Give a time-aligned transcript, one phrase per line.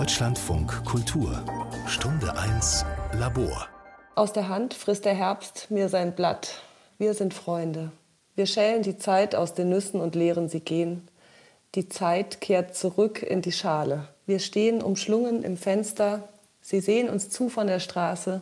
[0.00, 1.44] Deutschlandfunk Kultur
[1.86, 2.86] Stunde 1
[3.18, 3.68] Labor
[4.14, 6.62] Aus der Hand frisst der Herbst mir sein Blatt.
[6.96, 7.92] Wir sind Freunde.
[8.34, 11.06] Wir schälen die Zeit aus den Nüssen und leeren sie gehen.
[11.74, 14.08] Die Zeit kehrt zurück in die Schale.
[14.24, 16.26] Wir stehen umschlungen im Fenster.
[16.62, 18.40] Sie sehen uns zu von der Straße.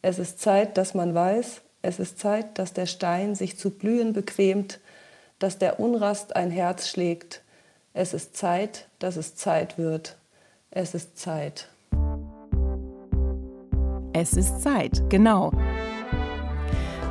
[0.00, 4.14] Es ist Zeit, dass man weiß, es ist Zeit, dass der Stein sich zu blühen
[4.14, 4.80] bequemt,
[5.38, 7.42] dass der Unrast ein Herz schlägt.
[7.92, 10.16] Es ist Zeit, dass es Zeit wird.
[10.76, 11.68] Es ist Zeit.
[14.12, 15.52] Es ist Zeit, genau.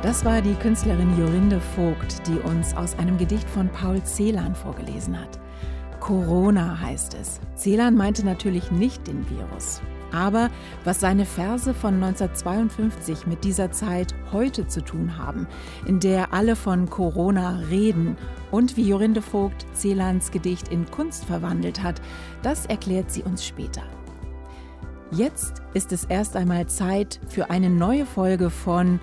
[0.02, 5.18] Das war die Künstlerin Jorinde Vogt, die uns aus einem Gedicht von Paul Celan vorgelesen
[5.18, 5.40] hat.
[5.98, 7.40] Corona heißt es.
[7.56, 9.80] Celan meinte natürlich nicht den Virus.
[10.14, 10.48] Aber
[10.84, 15.48] was seine Verse von 1952 mit dieser Zeit heute zu tun haben,
[15.86, 18.16] in der alle von Corona reden
[18.52, 22.00] und wie Jorinde Vogt Celans Gedicht in Kunst verwandelt hat,
[22.42, 23.82] das erklärt sie uns später.
[25.10, 29.00] Jetzt ist es erst einmal Zeit für eine neue Folge von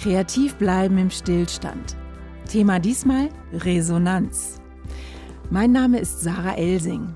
[0.00, 1.96] Kreativ bleiben im Stillstand.
[2.48, 4.60] Thema diesmal Resonanz.
[5.50, 7.14] Mein Name ist Sarah Elsing.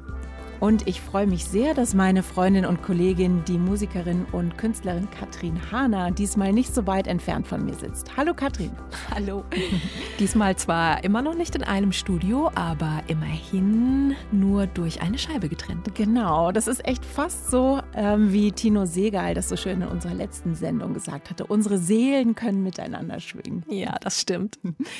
[0.61, 5.58] Und ich freue mich sehr, dass meine Freundin und Kollegin, die Musikerin und Künstlerin Katrin
[5.72, 8.14] Hahner, diesmal nicht so weit entfernt von mir sitzt.
[8.19, 8.70] Hallo Katrin.
[9.11, 9.42] Hallo.
[10.19, 15.94] Diesmal zwar immer noch nicht in einem Studio, aber immerhin nur durch eine Scheibe getrennt.
[15.94, 20.14] Genau, das ist echt fast so, ähm, wie Tino Segal das so schön in unserer
[20.14, 21.47] letzten Sendung gesagt hatte.
[21.47, 23.64] Unsere Seelen können miteinander schwingen.
[23.70, 24.58] Ja, das stimmt.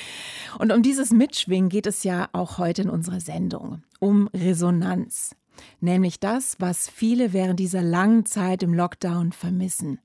[0.57, 3.83] Und um dieses Mitschwingen geht es ja auch heute in unserer Sendung.
[4.01, 5.35] Um Resonanz
[5.79, 9.99] nämlich das, was viele während dieser langen Zeit im Lockdown vermissen.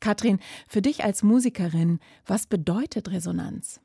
[0.00, 3.80] Katrin, für dich als Musikerin, was bedeutet Resonanz?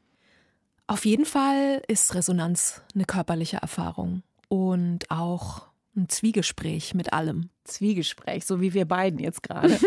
[0.88, 7.50] Auf jeden Fall ist Resonanz eine körperliche Erfahrung und auch ein Zwiegespräch mit allem.
[7.64, 9.78] Zwiegespräch, so wie wir beiden jetzt gerade.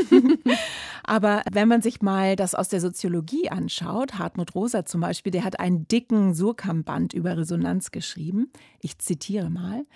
[1.05, 5.45] Aber wenn man sich mal das aus der Soziologie anschaut, Hartmut Rosa zum Beispiel, der
[5.45, 8.53] hat einen dicken Surkam-Band über Resonanz geschrieben.
[8.81, 9.87] Ich zitiere mal.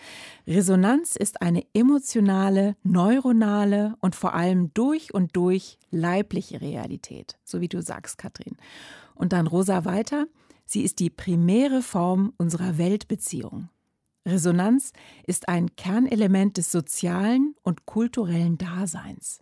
[0.47, 7.37] Resonanz ist eine emotionale, neuronale und vor allem durch und durch leibliche Realität.
[7.44, 8.56] So wie du sagst, Katrin.
[9.15, 10.27] Und dann Rosa weiter.
[10.65, 13.69] Sie ist die primäre Form unserer Weltbeziehung.
[14.27, 14.93] Resonanz
[15.27, 19.41] ist ein Kernelement des sozialen und kulturellen Daseins.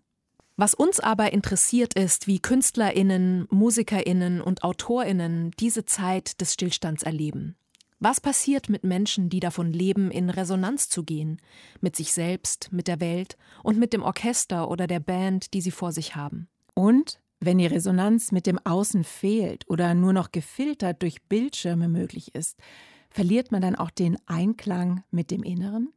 [0.57, 7.57] Was uns aber interessiert ist, wie Künstlerinnen, Musikerinnen und Autorinnen diese Zeit des Stillstands erleben.
[8.01, 11.41] Was passiert mit Menschen, die davon leben, in Resonanz zu gehen,
[11.81, 15.71] mit sich selbst, mit der Welt und mit dem Orchester oder der Band, die sie
[15.71, 16.49] vor sich haben?
[16.75, 22.35] Und wenn die Resonanz mit dem Außen fehlt oder nur noch gefiltert durch Bildschirme möglich
[22.35, 22.59] ist,
[23.13, 25.93] Verliert man dann auch den Einklang mit dem Inneren?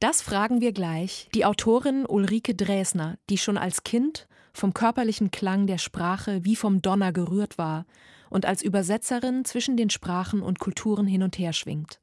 [0.00, 5.66] Das fragen wir gleich die Autorin Ulrike Dresner, die schon als Kind vom körperlichen Klang
[5.66, 7.84] der Sprache wie vom Donner gerührt war
[8.30, 12.00] und als Übersetzerin zwischen den Sprachen und Kulturen hin und her schwingt.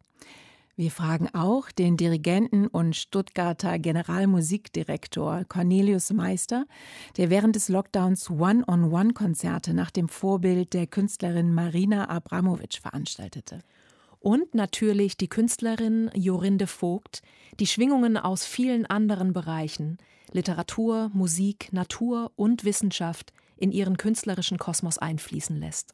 [0.77, 6.65] Wir fragen auch den Dirigenten und Stuttgarter Generalmusikdirektor Cornelius Meister,
[7.17, 13.61] der während des Lockdowns One-on-One-Konzerte nach dem Vorbild der Künstlerin Marina Abramowitsch veranstaltete
[14.25, 17.21] und natürlich die Künstlerin Jorinde Vogt,
[17.59, 19.99] die Schwingungen aus vielen anderen Bereichen
[20.31, 25.93] Literatur, Musik, Natur und Wissenschaft in ihren künstlerischen Kosmos einfließen lässt.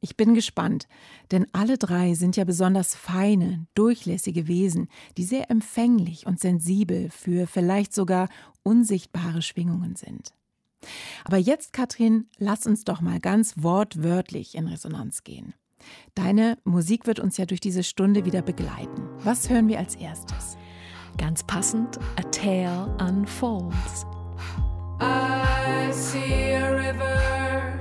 [0.00, 0.86] Ich bin gespannt,
[1.32, 7.48] denn alle drei sind ja besonders feine, durchlässige Wesen, die sehr empfänglich und sensibel für
[7.48, 8.28] vielleicht sogar
[8.62, 10.32] unsichtbare Schwingungen sind.
[11.24, 15.54] Aber jetzt, Katrin, lass uns doch mal ganz wortwörtlich in Resonanz gehen.
[16.14, 19.08] Deine Musik wird uns ja durch diese Stunde wieder begleiten.
[19.24, 20.56] Was hören wir als erstes?
[21.18, 24.06] Ganz passend, A Tale Unfolds.
[25.00, 27.78] I see a river.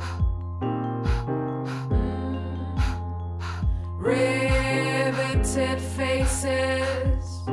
[3.99, 7.45] Riveted faces.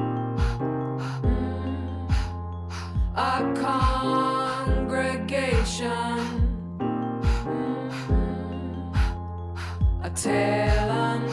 [3.15, 3.43] A
[4.87, 6.18] congregation.
[10.23, 11.28] Tale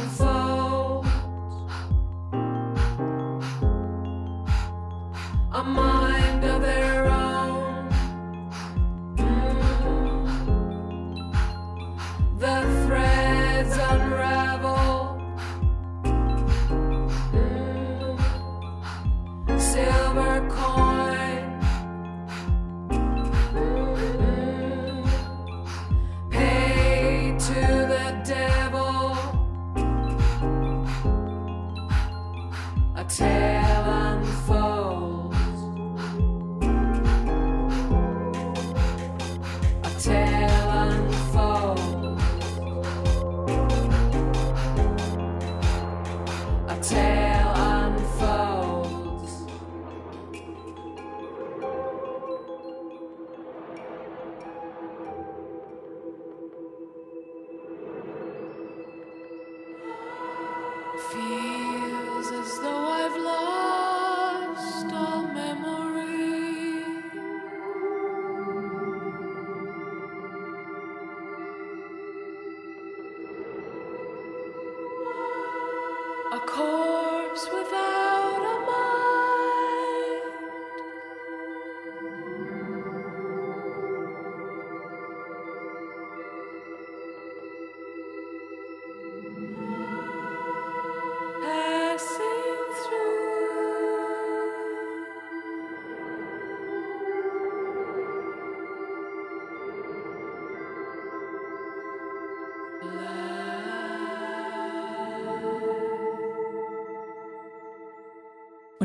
[61.15, 62.84] feels as though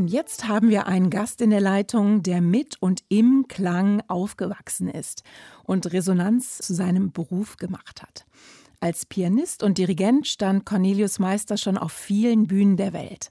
[0.00, 4.88] Und jetzt haben wir einen Gast in der Leitung, der mit und im Klang aufgewachsen
[4.88, 5.24] ist
[5.62, 8.24] und Resonanz zu seinem Beruf gemacht hat.
[8.80, 13.30] Als Pianist und Dirigent stand Cornelius Meister schon auf vielen Bühnen der Welt.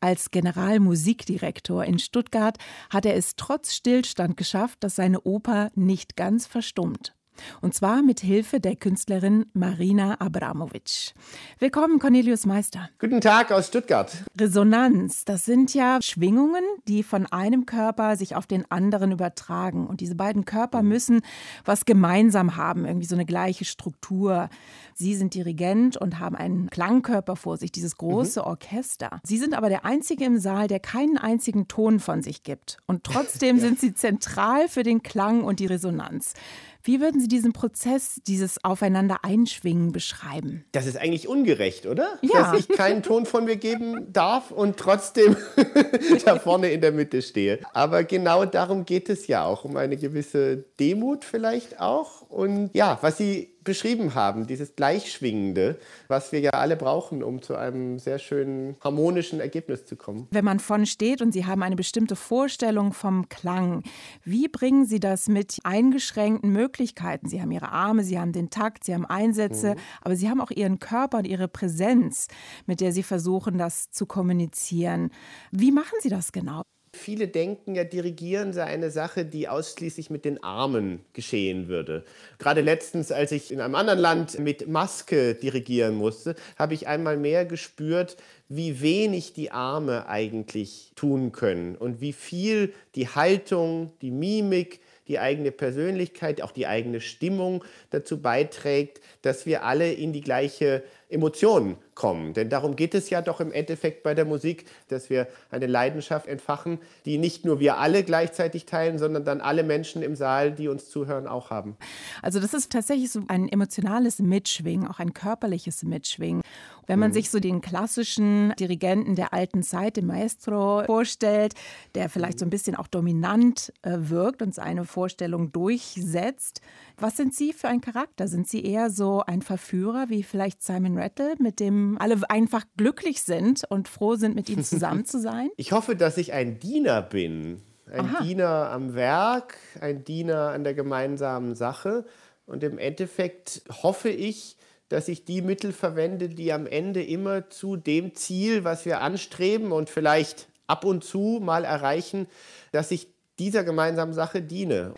[0.00, 2.58] Als Generalmusikdirektor in Stuttgart
[2.90, 7.14] hat er es trotz Stillstand geschafft, dass seine Oper nicht ganz verstummt.
[7.60, 11.14] Und zwar mit Hilfe der Künstlerin Marina Abramovic.
[11.58, 12.88] Willkommen, Cornelius Meister.
[12.98, 14.12] Guten Tag aus Stuttgart.
[14.38, 19.86] Resonanz, das sind ja Schwingungen, die von einem Körper sich auf den anderen übertragen.
[19.86, 21.22] Und diese beiden Körper müssen
[21.64, 24.48] was gemeinsam haben, irgendwie so eine gleiche Struktur.
[24.94, 28.46] Sie sind Dirigent und haben einen Klangkörper vor sich, dieses große mhm.
[28.46, 29.20] Orchester.
[29.24, 32.78] Sie sind aber der Einzige im Saal, der keinen einzigen Ton von sich gibt.
[32.86, 33.62] Und trotzdem ja.
[33.62, 36.34] sind Sie zentral für den Klang und die Resonanz.
[36.84, 40.64] Wie würden Sie diesen Prozess, dieses Aufeinander einschwingen beschreiben?
[40.72, 42.18] Das ist eigentlich ungerecht, oder?
[42.22, 42.52] Ja.
[42.52, 45.36] Dass ich keinen Ton von mir geben darf und trotzdem
[46.24, 47.60] da vorne in der Mitte stehe.
[47.72, 52.22] Aber genau darum geht es ja auch, um eine gewisse Demut vielleicht auch.
[52.22, 55.78] Und ja, was Sie beschrieben haben, dieses Gleichschwingende,
[56.08, 60.28] was wir ja alle brauchen, um zu einem sehr schönen harmonischen Ergebnis zu kommen.
[60.30, 63.82] Wenn man von steht und Sie haben eine bestimmte Vorstellung vom Klang,
[64.24, 67.28] wie bringen Sie das mit eingeschränkten Möglichkeiten?
[67.28, 69.80] Sie haben Ihre Arme, Sie haben den Takt, Sie haben Einsätze, mhm.
[70.02, 72.28] aber Sie haben auch Ihren Körper und Ihre Präsenz,
[72.66, 75.10] mit der Sie versuchen, das zu kommunizieren.
[75.50, 76.62] Wie machen Sie das genau?
[76.94, 82.04] Viele denken ja, dirigieren sei eine Sache, die ausschließlich mit den Armen geschehen würde.
[82.38, 87.16] Gerade letztens, als ich in einem anderen Land mit Maske dirigieren musste, habe ich einmal
[87.16, 88.18] mehr gespürt,
[88.50, 95.18] wie wenig die Arme eigentlich tun können und wie viel die Haltung, die Mimik, die
[95.18, 101.76] eigene Persönlichkeit, auch die eigene Stimmung dazu beiträgt, dass wir alle in die gleiche Emotion
[101.94, 102.32] kommen.
[102.32, 106.26] Denn darum geht es ja doch im Endeffekt bei der Musik, dass wir eine Leidenschaft
[106.26, 110.68] entfachen, die nicht nur wir alle gleichzeitig teilen, sondern dann alle Menschen im Saal, die
[110.68, 111.76] uns zuhören, auch haben.
[112.22, 116.42] Also das ist tatsächlich so ein emotionales Mitschwingen, auch ein körperliches Mitschwingen.
[116.86, 117.14] Wenn man mhm.
[117.14, 121.54] sich so den klassischen Dirigenten der alten Zeit, den Maestro, vorstellt,
[121.94, 126.60] der vielleicht so ein bisschen auch dominant äh, wirkt und seine Vorstellung durchsetzt,
[126.98, 128.28] was sind Sie für ein Charakter?
[128.28, 133.22] Sind Sie eher so ein Verführer wie vielleicht Simon Rattle, mit dem alle einfach glücklich
[133.22, 135.50] sind und froh sind, mit ihm zusammen zu sein?
[135.56, 137.62] Ich hoffe, dass ich ein Diener bin.
[137.90, 138.22] Ein Aha.
[138.22, 142.04] Diener am Werk, ein Diener an der gemeinsamen Sache.
[142.46, 144.56] Und im Endeffekt hoffe ich,
[144.88, 149.72] dass ich die Mittel verwende, die am Ende immer zu dem Ziel, was wir anstreben
[149.72, 152.26] und vielleicht ab und zu mal erreichen,
[152.72, 154.94] dass ich dieser gemeinsamen Sache diene.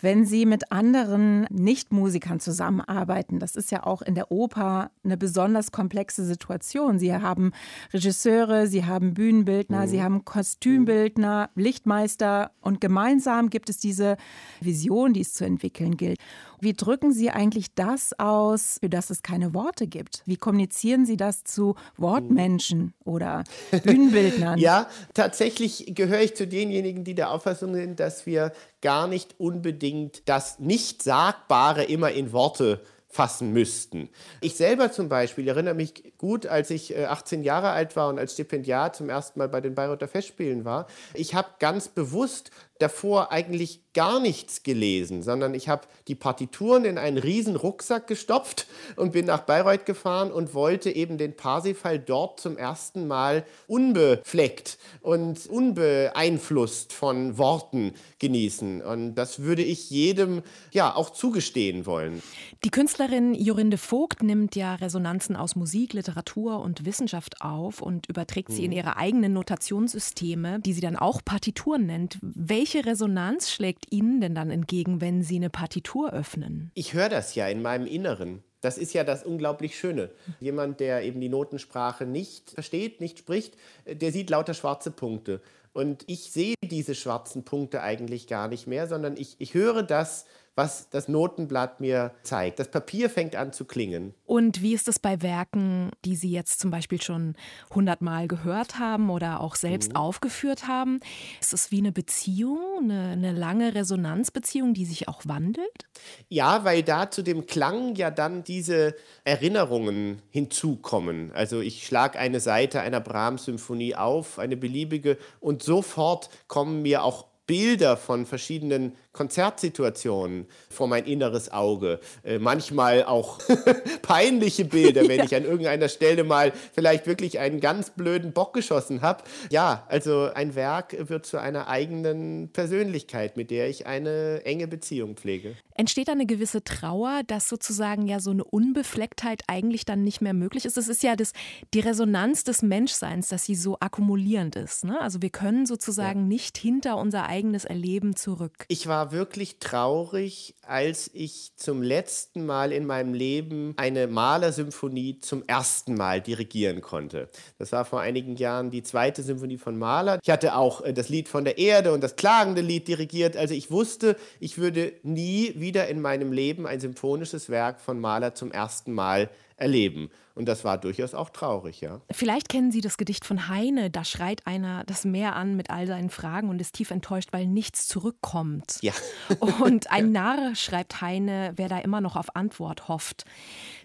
[0.00, 5.72] Wenn Sie mit anderen Nichtmusikern zusammenarbeiten, das ist ja auch in der Oper eine besonders
[5.72, 6.98] komplexe Situation.
[6.98, 7.52] Sie haben
[7.92, 9.88] Regisseure, Sie haben Bühnenbildner, mhm.
[9.88, 14.16] Sie haben Kostümbildner, Lichtmeister und gemeinsam gibt es diese
[14.60, 16.18] Vision, die es zu entwickeln gilt.
[16.60, 20.22] Wie drücken Sie eigentlich das aus, für das es keine Worte gibt?
[20.26, 23.44] Wie kommunizieren Sie das zu Wortmenschen oder
[23.84, 24.58] Bühnenbildnern?
[24.58, 30.22] ja, tatsächlich gehöre ich zu denjenigen, die der Auffassung sind, dass wir gar nicht unbedingt
[30.28, 34.10] das Nicht-Sagbare immer in Worte fassen müssten.
[34.42, 38.18] Ich selber zum Beispiel erinnere mich gut, als ich 18 äh, Jahre alt war und
[38.18, 40.86] als Stipendiat zum ersten Mal bei den Bayreuther Festspielen war.
[41.14, 46.98] Ich habe ganz bewusst davor eigentlich gar nichts gelesen, sondern ich habe die Partituren in
[46.98, 52.38] einen riesen Rucksack gestopft und bin nach Bayreuth gefahren und wollte eben den Parsifal dort
[52.38, 58.82] zum ersten Mal unbefleckt und unbeeinflusst von Worten genießen.
[58.82, 62.22] Und das würde ich jedem ja auch zugestehen wollen.
[62.64, 68.52] Die Künstlerin Jorinde Vogt nimmt ja Resonanzen aus Musik, Literatur und Wissenschaft auf und überträgt
[68.52, 68.76] sie in mhm.
[68.76, 72.18] ihre eigenen Notationssysteme, die sie dann auch Partituren nennt.
[72.22, 76.70] Welche welche Resonanz schlägt Ihnen denn dann entgegen, wenn Sie eine Partitur öffnen?
[76.74, 78.42] Ich höre das ja in meinem Inneren.
[78.60, 80.10] Das ist ja das unglaublich Schöne.
[80.40, 85.40] Jemand, der eben die Notensprache nicht versteht, nicht spricht, der sieht lauter schwarze Punkte.
[85.72, 90.26] Und ich sehe diese schwarzen Punkte eigentlich gar nicht mehr, sondern ich, ich höre das,
[90.58, 92.58] was das Notenblatt mir zeigt.
[92.58, 94.12] Das Papier fängt an zu klingen.
[94.26, 97.36] Und wie ist es bei Werken, die Sie jetzt zum Beispiel schon
[97.72, 99.96] hundertmal gehört haben oder auch selbst mhm.
[99.96, 100.98] aufgeführt haben?
[101.40, 105.86] Ist es wie eine Beziehung, eine, eine lange Resonanzbeziehung, die sich auch wandelt?
[106.28, 111.30] Ja, weil da zu dem Klang ja dann diese Erinnerungen hinzukommen.
[111.34, 117.28] Also ich schlage eine Seite einer Brahms-Symphonie auf, eine beliebige, und sofort kommen mir auch
[117.48, 121.98] Bilder von verschiedenen Konzertsituationen vor mein inneres Auge.
[122.22, 123.40] Äh, manchmal auch
[124.02, 125.24] peinliche Bilder, wenn ja.
[125.24, 129.24] ich an irgendeiner Stelle mal vielleicht wirklich einen ganz blöden Bock geschossen habe.
[129.50, 135.16] Ja, also ein Werk wird zu einer eigenen Persönlichkeit, mit der ich eine enge Beziehung
[135.16, 135.56] pflege.
[135.74, 140.34] Entsteht da eine gewisse Trauer, dass sozusagen ja so eine Unbeflecktheit eigentlich dann nicht mehr
[140.34, 140.76] möglich ist?
[140.76, 141.32] Es ist ja das,
[141.74, 144.84] die Resonanz des Menschseins, dass sie so akkumulierend ist.
[144.84, 145.00] Ne?
[145.00, 146.26] Also wir können sozusagen ja.
[146.26, 148.64] nicht hinter unser eigenes Erleben zurück.
[148.68, 155.42] Ich war wirklich traurig, als ich zum letzten Mal in meinem Leben eine Malersymphonie zum
[155.46, 157.28] ersten Mal dirigieren konnte.
[157.58, 160.18] Das war vor einigen Jahren die zweite Symphonie von Mahler.
[160.22, 163.36] Ich hatte auch äh, das Lied von der Erde und das klagende Lied dirigiert.
[163.36, 168.34] Also ich wusste, ich würde nie wieder in meinem Leben ein symphonisches Werk von Mahler
[168.34, 170.10] zum ersten Mal erleben.
[170.34, 172.00] Und das war durchaus auch traurig, ja.
[172.12, 173.90] Vielleicht kennen Sie das Gedicht von Heine.
[173.90, 177.46] Da schreit einer das Meer an mit all seinen Fragen und ist tief enttäuscht, weil
[177.46, 178.78] nichts zurückkommt.
[178.80, 178.92] Ja.
[179.60, 183.24] Und ein Narr, schreibt Heine, wer da immer noch auf Antwort hofft.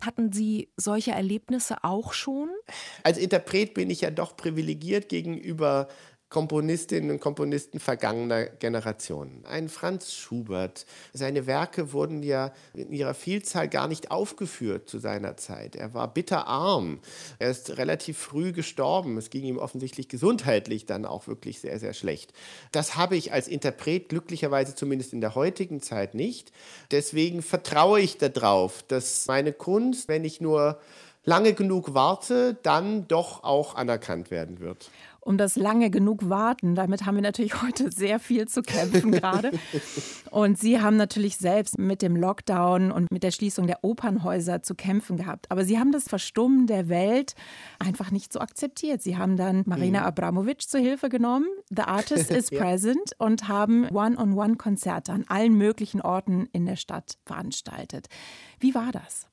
[0.02, 2.50] Hatten Sie solche Erlebnisse auch schon?
[3.04, 5.88] Als Interpret bin ich ja doch privilegiert gegenüber
[6.34, 9.46] Komponistinnen und Komponisten vergangener Generationen.
[9.46, 15.38] Ein Franz Schubert, seine Werke wurden ja in ihrer Vielzahl gar nicht aufgeführt zu seiner
[15.38, 15.76] Zeit.
[15.76, 16.98] Er war bitterarm.
[17.38, 19.16] Er ist relativ früh gestorben.
[19.20, 22.34] Es ging ihm offensichtlich gesundheitlich dann auch wirklich sehr, sehr schlecht.
[22.72, 26.52] Das habe ich als Interpret glücklicherweise zumindest in der heutigen Zeit nicht.
[26.90, 30.80] Deswegen vertraue ich darauf, dass meine Kunst, wenn ich nur
[31.26, 34.90] lange genug warte, dann doch auch anerkannt werden wird
[35.26, 36.76] um das lange genug warten.
[36.76, 39.52] Damit haben wir natürlich heute sehr viel zu kämpfen gerade.
[40.30, 44.76] Und Sie haben natürlich selbst mit dem Lockdown und mit der Schließung der Opernhäuser zu
[44.76, 45.50] kämpfen gehabt.
[45.50, 47.36] Aber Sie haben das Verstummen der Welt
[47.80, 49.02] einfach nicht so akzeptiert.
[49.02, 50.06] Sie haben dann Marina mhm.
[50.06, 51.48] Abramovic zur Hilfe genommen.
[51.70, 52.62] The Artist is ja.
[52.62, 58.08] present und haben One-on-One-Konzerte an allen möglichen Orten in der Stadt veranstaltet.
[58.60, 59.28] Wie war das?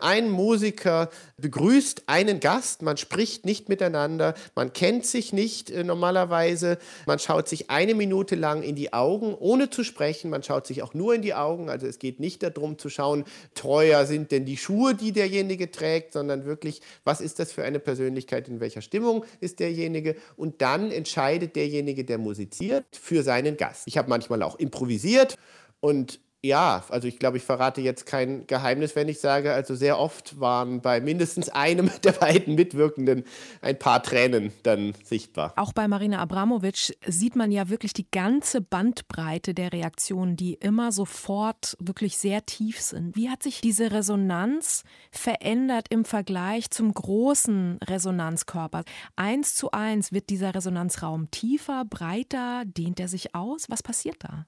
[0.00, 6.78] Ein Musiker begrüßt einen Gast, man spricht nicht miteinander, man kennt sich nicht äh, normalerweise,
[7.06, 10.82] man schaut sich eine Minute lang in die Augen, ohne zu sprechen, man schaut sich
[10.82, 14.44] auch nur in die Augen, also es geht nicht darum zu schauen, treuer sind denn
[14.44, 18.82] die Schuhe, die derjenige trägt, sondern wirklich, was ist das für eine Persönlichkeit, in welcher
[18.82, 20.16] Stimmung ist derjenige?
[20.36, 23.82] Und dann entscheidet derjenige, der musiziert, für seinen Gast.
[23.86, 25.36] Ich habe manchmal auch improvisiert
[25.80, 29.98] und ja, also ich glaube, ich verrate jetzt kein Geheimnis, wenn ich sage, also sehr
[29.98, 33.24] oft waren bei mindestens einem der beiden Mitwirkenden
[33.60, 35.52] ein paar Tränen dann sichtbar.
[35.56, 40.92] Auch bei Marina Abramovic sieht man ja wirklich die ganze Bandbreite der Reaktionen, die immer
[40.92, 43.16] sofort wirklich sehr tief sind.
[43.16, 48.84] Wie hat sich diese Resonanz verändert im Vergleich zum großen Resonanzkörper?
[49.14, 53.66] Eins zu eins wird dieser Resonanzraum tiefer, breiter, dehnt er sich aus?
[53.68, 54.46] Was passiert da?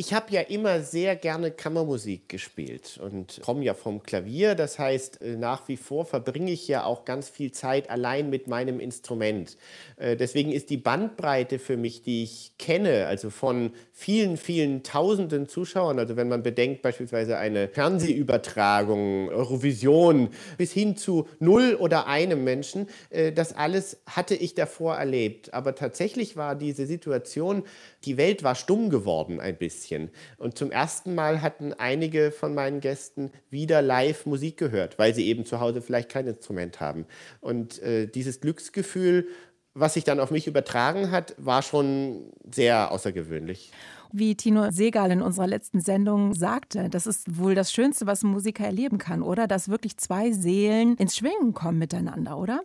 [0.00, 4.54] Ich habe ja immer sehr gerne Kammermusik gespielt und komme ja vom Klavier.
[4.54, 8.48] Das heißt, äh, nach wie vor verbringe ich ja auch ganz viel Zeit allein mit
[8.48, 9.58] meinem Instrument.
[9.98, 15.46] Äh, deswegen ist die Bandbreite für mich, die ich kenne, also von vielen, vielen tausenden
[15.48, 22.42] Zuschauern, also wenn man bedenkt beispielsweise eine Fernsehübertragung, Eurovision, bis hin zu null oder einem
[22.42, 25.52] Menschen, äh, das alles hatte ich davor erlebt.
[25.52, 27.64] Aber tatsächlich war diese Situation,
[28.06, 29.89] die Welt war stumm geworden ein bisschen.
[30.36, 35.26] Und zum ersten Mal hatten einige von meinen Gästen wieder live Musik gehört, weil sie
[35.26, 37.06] eben zu Hause vielleicht kein Instrument haben.
[37.40, 39.26] Und äh, dieses Glücksgefühl
[39.74, 43.70] was sich dann auf mich übertragen hat, war schon sehr außergewöhnlich.
[44.12, 48.30] Wie Tino Segal in unserer letzten Sendung sagte, das ist wohl das Schönste, was ein
[48.30, 49.46] Musiker erleben kann, oder?
[49.46, 52.60] Dass wirklich zwei Seelen ins Schwingen kommen miteinander, oder?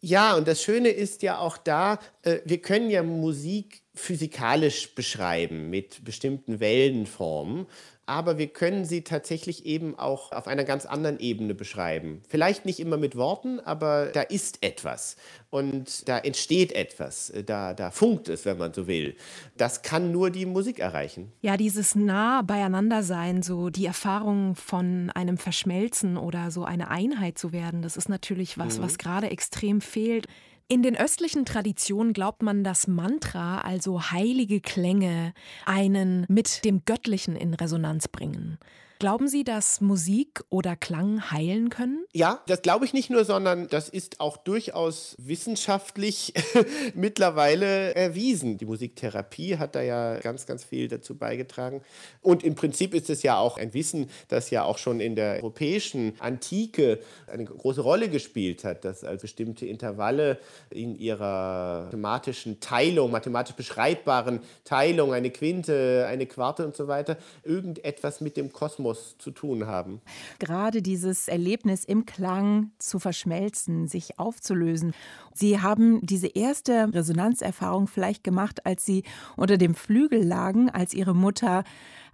[0.00, 5.70] Ja, und das Schöne ist ja auch da, äh, wir können ja Musik physikalisch beschreiben
[5.70, 7.66] mit bestimmten Wellenformen
[8.06, 12.22] aber wir können sie tatsächlich eben auch auf einer ganz anderen Ebene beschreiben.
[12.28, 15.16] Vielleicht nicht immer mit Worten, aber da ist etwas
[15.50, 19.16] und da entsteht etwas, da, da funkt es, wenn man so will.
[19.56, 21.32] Das kann nur die Musik erreichen.
[21.40, 27.38] Ja, dieses nah beieinander sein, so die Erfahrung von einem Verschmelzen oder so eine Einheit
[27.38, 28.82] zu werden, das ist natürlich was, mhm.
[28.82, 30.26] was gerade extrem fehlt.
[30.66, 35.34] In den östlichen Traditionen glaubt man, dass Mantra, also heilige Klänge,
[35.66, 38.58] einen mit dem Göttlichen in Resonanz bringen.
[38.98, 42.04] Glauben Sie, dass Musik oder Klang heilen können?
[42.12, 46.32] Ja, das glaube ich nicht nur, sondern das ist auch durchaus wissenschaftlich
[46.94, 48.56] mittlerweile erwiesen.
[48.56, 51.82] Die Musiktherapie hat da ja ganz, ganz viel dazu beigetragen.
[52.22, 55.36] Und im Prinzip ist es ja auch ein Wissen, das ja auch schon in der
[55.36, 60.38] europäischen Antike eine große Rolle gespielt hat, dass also bestimmte Intervalle
[60.70, 68.20] in ihrer mathematischen Teilung, mathematisch beschreibbaren Teilung, eine Quinte, eine Quarte und so weiter, irgendetwas
[68.20, 70.00] mit dem Kosmos zu tun haben.
[70.38, 74.92] Gerade dieses Erlebnis im Klang zu verschmelzen, sich aufzulösen.
[75.32, 79.04] Sie haben diese erste Resonanzerfahrung vielleicht gemacht, als Sie
[79.36, 81.64] unter dem Flügel lagen, als Ihre Mutter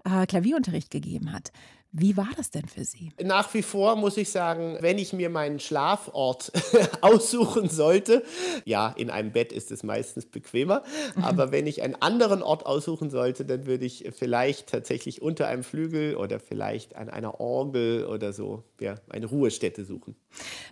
[0.04, 1.52] äh, Klavierunterricht gegeben hat.
[1.92, 3.12] Wie war das denn für Sie?
[3.20, 6.52] Nach wie vor muss ich sagen, wenn ich mir meinen Schlafort
[7.00, 8.22] aussuchen sollte,
[8.64, 10.84] ja, in einem Bett ist es meistens bequemer,
[11.22, 15.64] aber wenn ich einen anderen Ort aussuchen sollte, dann würde ich vielleicht tatsächlich unter einem
[15.64, 20.14] Flügel oder vielleicht an einer Orgel oder so ja, eine Ruhestätte suchen.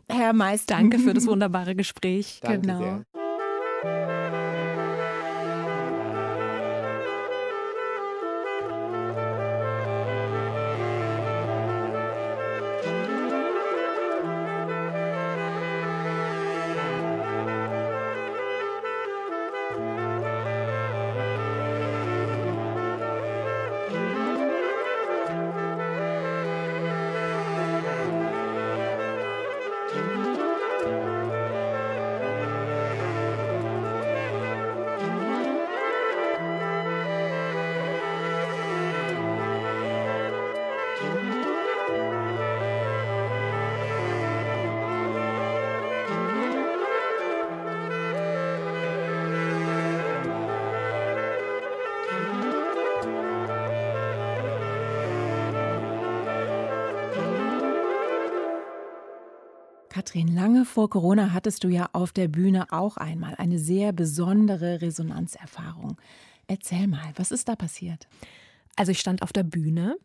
[0.08, 2.38] Herr Meister, Danke für das wunderbare Gespräch.
[2.42, 2.78] Danke Genau.
[2.78, 4.57] sehr.
[59.98, 64.80] Katrin, lange vor Corona hattest du ja auf der Bühne auch einmal eine sehr besondere
[64.80, 65.96] Resonanzerfahrung.
[66.46, 68.06] Erzähl mal, was ist da passiert?
[68.76, 69.96] Also ich stand auf der Bühne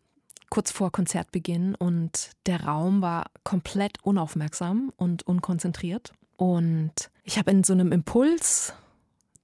[0.50, 6.12] kurz vor Konzertbeginn und der Raum war komplett unaufmerksam und unkonzentriert.
[6.38, 8.74] Und ich habe in so einem Impuls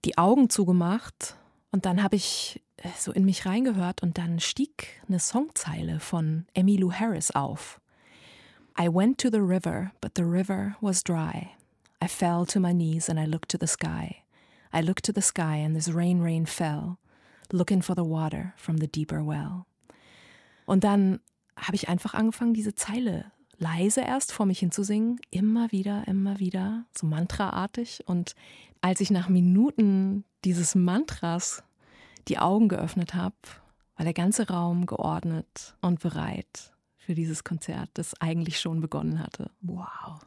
[0.04, 1.36] die Augen zugemacht
[1.72, 6.48] und dann habe ich äh, so in mich reingehört und dann stieg eine Songzeile von
[6.56, 7.79] Emmylou Harris auf.
[8.78, 11.56] I went to the river, but the river was dry.
[12.02, 14.24] I fell to my knees and I looked to the sky.
[14.72, 17.00] I looked to the sky and this rain, rain fell,
[17.52, 19.66] looking for the water from the deeper well.
[20.66, 21.20] Und dann
[21.58, 26.86] habe ich einfach angefangen, diese Zeile leise erst vor mich hinzusingen, immer wieder, immer wieder,
[26.98, 28.04] so mantraartig.
[28.06, 28.36] Und
[28.82, 31.64] als ich nach Minuten dieses Mantras
[32.28, 33.36] die Augen geöffnet habe,
[33.98, 36.72] war der ganze Raum geordnet und bereit
[37.10, 39.50] für dieses Konzert, das eigentlich schon begonnen hatte.
[39.62, 40.20] Wow.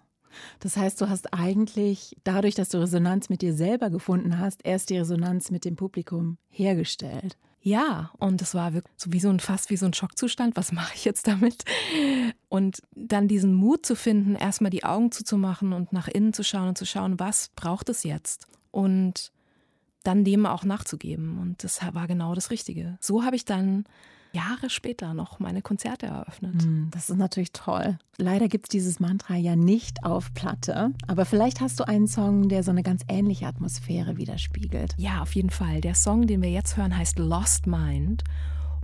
[0.58, 4.90] Das heißt, du hast eigentlich dadurch, dass du Resonanz mit dir selber gefunden hast, erst
[4.90, 7.36] die Resonanz mit dem Publikum hergestellt.
[7.60, 10.56] Ja, und es war wirklich so wie so ein fast wie so ein Schockzustand.
[10.56, 11.62] Was mache ich jetzt damit?
[12.48, 16.66] Und dann diesen Mut zu finden, erstmal die Augen zuzumachen und nach innen zu schauen
[16.66, 18.48] und zu schauen, was braucht es jetzt?
[18.72, 19.30] Und
[20.02, 21.38] dann dem auch nachzugeben.
[21.38, 22.98] Und das war genau das Richtige.
[23.00, 23.84] So habe ich dann
[24.32, 26.62] Jahre später noch meine Konzerte eröffnet.
[26.62, 27.98] Hm, Das ist natürlich toll.
[28.16, 32.48] Leider gibt es dieses Mantra ja nicht auf Platte, aber vielleicht hast du einen Song,
[32.48, 34.94] der so eine ganz ähnliche Atmosphäre widerspiegelt.
[34.96, 35.80] Ja, auf jeden Fall.
[35.80, 38.24] Der Song, den wir jetzt hören, heißt Lost Mind.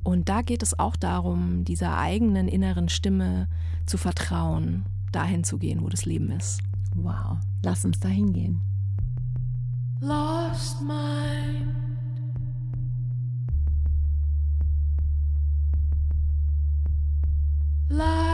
[0.04, 3.48] Und da geht es auch darum, dieser eigenen inneren Stimme
[3.86, 6.60] zu vertrauen, dahin zu gehen, wo das Leben ist.
[6.94, 8.60] Wow, lass uns da hingehen.
[10.00, 11.87] Lost mind.
[17.90, 18.27] Love.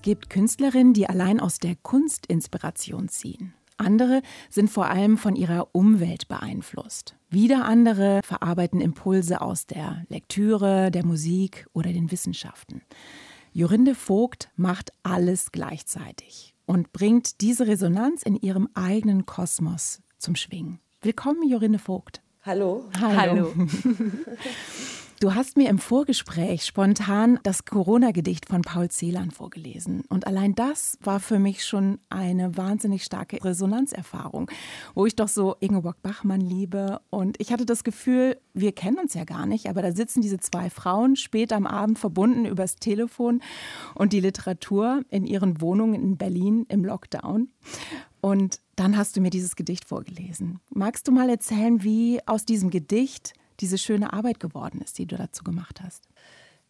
[0.00, 3.52] Es gibt Künstlerinnen, die allein aus der Kunst Inspiration ziehen.
[3.76, 7.16] Andere sind vor allem von ihrer Umwelt beeinflusst.
[7.28, 12.80] Wieder andere verarbeiten Impulse aus der Lektüre, der Musik oder den Wissenschaften.
[13.52, 20.80] Jorinde Vogt macht alles gleichzeitig und bringt diese Resonanz in ihrem eigenen Kosmos zum Schwingen.
[21.02, 22.22] Willkommen, Jorinde Vogt.
[22.40, 22.88] Hallo.
[22.98, 23.52] Hallo.
[25.20, 30.02] Du hast mir im Vorgespräch spontan das Corona-Gedicht von Paul Celan vorgelesen.
[30.08, 34.50] Und allein das war für mich schon eine wahnsinnig starke Resonanzerfahrung,
[34.94, 37.02] wo ich doch so Ingeborg Bachmann liebe.
[37.10, 40.38] Und ich hatte das Gefühl, wir kennen uns ja gar nicht, aber da sitzen diese
[40.38, 43.42] zwei Frauen spät am Abend verbunden übers Telefon
[43.94, 47.50] und die Literatur in ihren Wohnungen in Berlin im Lockdown.
[48.22, 50.60] Und dann hast du mir dieses Gedicht vorgelesen.
[50.70, 55.16] Magst du mal erzählen, wie aus diesem Gedicht diese schöne Arbeit geworden ist, die du
[55.16, 56.04] dazu gemacht hast?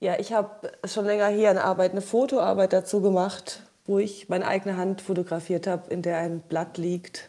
[0.01, 4.47] Ja, ich habe schon länger hier eine Arbeit, eine Fotoarbeit dazu gemacht, wo ich meine
[4.47, 7.29] eigene Hand fotografiert habe, in der ein Blatt liegt.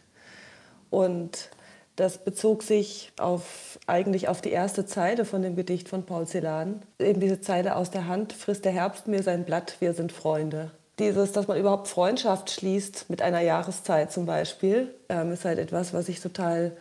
[0.90, 1.50] Und
[1.96, 6.82] das bezog sich auf, eigentlich auf die erste Zeile von dem Gedicht von Paul Celan.
[6.98, 10.70] Eben diese Zeile aus der Hand frisst der Herbst mir sein Blatt, wir sind Freunde.
[10.98, 15.92] Dieses, dass man überhaupt Freundschaft schließt mit einer Jahreszeit zum Beispiel, ähm, ist halt etwas,
[15.92, 16.72] was ich total,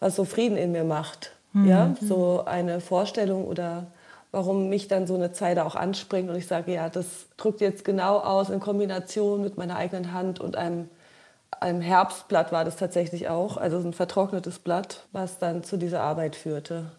[0.00, 1.32] was so Frieden in mir macht.
[1.64, 3.86] Ja, so eine Vorstellung oder
[4.30, 7.84] warum mich dann so eine Zeile auch anspringt und ich sage, ja, das drückt jetzt
[7.84, 10.88] genau aus in Kombination mit meiner eigenen Hand und einem,
[11.60, 16.36] einem Herbstblatt war das tatsächlich auch, also ein vertrocknetes Blatt, was dann zu dieser Arbeit
[16.36, 16.92] führte.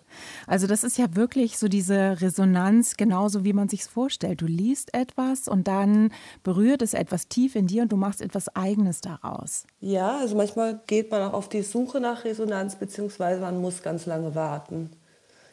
[0.47, 4.41] Also das ist ja wirklich so diese Resonanz, genauso wie man sich vorstellt.
[4.41, 6.11] Du liest etwas und dann
[6.43, 9.65] berührt es etwas tief in dir und du machst etwas Eigenes daraus.
[9.79, 14.05] Ja, also manchmal geht man auch auf die Suche nach Resonanz, beziehungsweise man muss ganz
[14.05, 14.89] lange warten.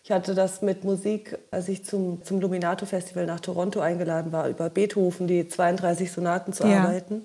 [0.05, 4.49] Ich hatte das mit Musik, als ich zum, zum Luminato Festival nach Toronto eingeladen war,
[4.49, 6.85] über Beethoven, die 32 Sonaten zu Ja.
[6.85, 7.25] arbeiten.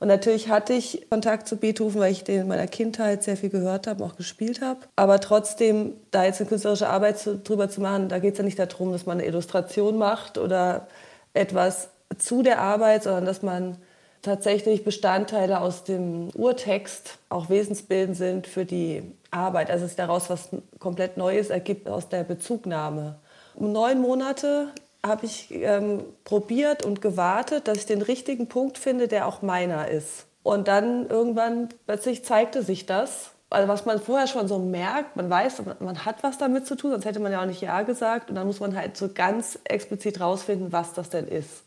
[0.00, 3.50] Und natürlich hatte ich Kontakt zu Beethoven, weil ich den in meiner Kindheit sehr viel
[3.50, 4.80] gehört habe, auch gespielt habe.
[4.96, 8.44] Aber trotzdem, da jetzt eine künstlerische Arbeit zu, drüber zu machen, da geht es ja
[8.44, 10.88] nicht darum, dass man eine Illustration macht oder
[11.34, 13.76] etwas zu der Arbeit, sondern dass man
[14.22, 19.70] tatsächlich Bestandteile aus dem Urtext auch wesensbildend sind für die Arbeit.
[19.70, 23.16] Also es daraus was komplett Neues ergibt aus der Bezugnahme.
[23.54, 24.68] Um neun Monate
[25.04, 29.88] habe ich ähm, probiert und gewartet, dass ich den richtigen Punkt finde, der auch meiner
[29.88, 30.26] ist.
[30.42, 33.30] Und dann irgendwann plötzlich zeigte sich das.
[33.50, 36.92] Also was man vorher schon so merkt, man weiß, man- hat was damit zu tun,
[36.92, 38.30] sonst hätte man ja auch nicht Ja gesagt.
[38.30, 41.62] Und dann muss man halt so ganz explizit rausfinden, was das denn ist.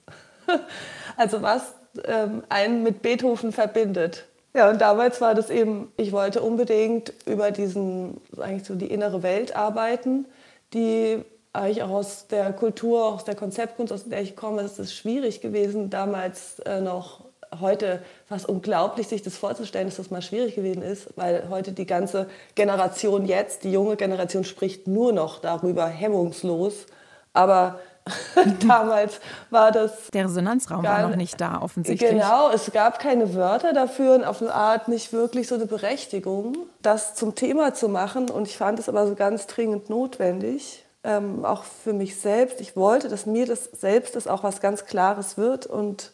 [1.17, 1.73] also was
[2.05, 4.25] ähm, einen mit Beethoven verbindet.
[4.55, 9.23] Ja, und damals war das eben, ich wollte unbedingt über diesen, eigentlich so die innere
[9.23, 10.25] Welt arbeiten,
[10.73, 14.93] die eigentlich auch aus der Kultur, aus der Konzeptkunst, aus der ich komme, es ist
[14.93, 17.21] schwierig gewesen, damals äh, noch,
[17.61, 21.85] heute fast unglaublich, sich das vorzustellen, dass das mal schwierig gewesen ist, weil heute die
[21.85, 26.87] ganze Generation jetzt, die junge Generation spricht nur noch darüber, hemmungslos.
[27.33, 27.79] Aber
[28.67, 31.17] damals war das Der Resonanzraum Gar war noch nicht.
[31.19, 32.09] nicht da, offensichtlich.
[32.09, 36.57] Genau, es gab keine Wörter dafür und auf eine Art nicht wirklich so eine Berechtigung,
[36.81, 38.29] das zum Thema zu machen.
[38.29, 42.61] Und ich fand es aber so ganz dringend notwendig, ähm, auch für mich selbst.
[42.61, 46.11] Ich wollte, dass mir das selbst das auch was ganz Klares wird und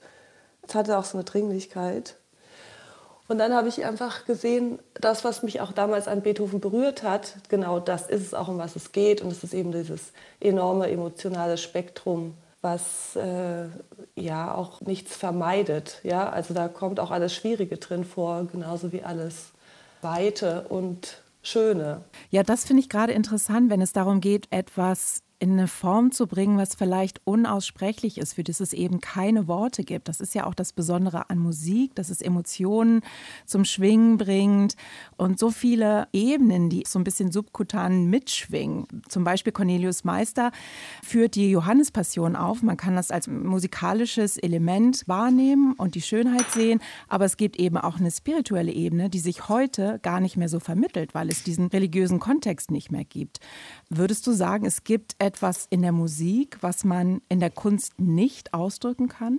[0.67, 2.15] es hatte auch so eine Dringlichkeit.
[3.29, 7.35] Und dann habe ich einfach gesehen, das, was mich auch damals an Beethoven berührt hat,
[7.47, 9.21] genau das ist es auch, um was es geht.
[9.21, 13.65] Und es ist eben dieses enorme emotionale Spektrum, was äh,
[14.15, 15.99] ja auch nichts vermeidet.
[16.01, 16.27] Ja?
[16.27, 19.51] Also da kommt auch alles Schwierige drin vor, genauso wie alles
[20.01, 22.05] Weite und Schöne.
[22.29, 26.27] Ja, das finde ich gerade interessant, wenn es darum geht, etwas in eine Form zu
[26.27, 30.09] bringen, was vielleicht unaussprechlich ist, für das es eben keine Worte gibt.
[30.09, 33.01] Das ist ja auch das Besondere an Musik, dass es Emotionen
[33.45, 34.75] zum Schwingen bringt
[35.15, 38.85] und so viele Ebenen, die so ein bisschen subkutan mitschwingen.
[39.07, 40.51] Zum Beispiel Cornelius Meister
[41.03, 42.61] führt die Johannespassion auf.
[42.61, 47.77] Man kann das als musikalisches Element wahrnehmen und die Schönheit sehen, aber es gibt eben
[47.77, 51.67] auch eine spirituelle Ebene, die sich heute gar nicht mehr so vermittelt, weil es diesen
[51.67, 53.39] religiösen Kontext nicht mehr gibt.
[53.89, 58.55] Würdest du sagen, es gibt etwas in der Musik, was man in der Kunst nicht
[58.55, 59.37] ausdrücken kann?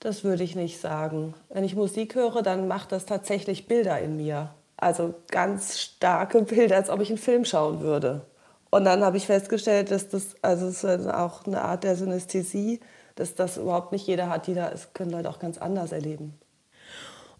[0.00, 1.34] Das würde ich nicht sagen.
[1.50, 4.52] Wenn ich Musik höre, dann macht das tatsächlich Bilder in mir.
[4.76, 8.26] Also ganz starke Bilder, als ob ich einen Film schauen würde.
[8.70, 12.80] Und dann habe ich festgestellt, dass das, also es ist auch eine Art der Synästhesie,
[13.14, 14.48] dass das überhaupt nicht jeder hat.
[14.48, 16.34] Jeder, es können Leute auch ganz anders erleben.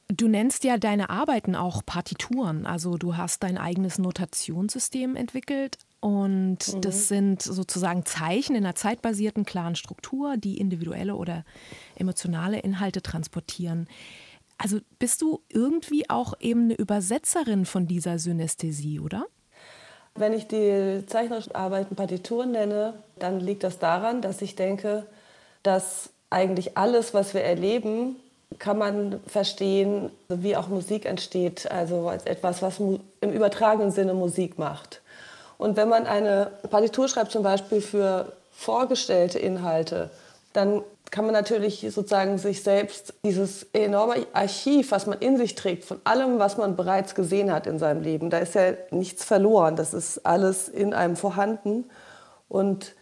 [0.08, 2.66] Du nennst ja deine Arbeiten auch Partituren.
[2.66, 5.78] Also du hast dein eigenes Notationssystem entwickelt.
[6.05, 11.47] Und das sind sozusagen Zeichen in einer zeitbasierten, klaren Struktur, die individuelle oder
[11.97, 13.88] emotionale Inhalte transportieren.
[14.59, 19.25] Also bist du irgendwie auch eben eine Übersetzerin von dieser Synästhesie, oder?
[20.14, 25.07] Wenn ich die zeichnerischen Arbeiten Partituren nenne, dann liegt das daran, dass ich denke,
[25.62, 28.17] dass eigentlich alles, was wir erleben,
[28.59, 34.59] kann man verstehen, wie auch Musik entsteht, also als etwas, was im übertragenen Sinne Musik
[34.59, 35.01] macht.
[35.64, 40.11] Und wenn man eine Partitur schreibt, zum Beispiel für vorgestellte Inhalte,
[40.53, 45.87] dann kann man natürlich sozusagen sich selbst dieses enorme Archiv, was man in sich trägt,
[45.87, 49.74] von allem, was man bereits gesehen hat in seinem Leben, da ist ja nichts verloren,
[49.74, 51.87] das ist alles in einem vorhanden.
[52.50, 52.92] Und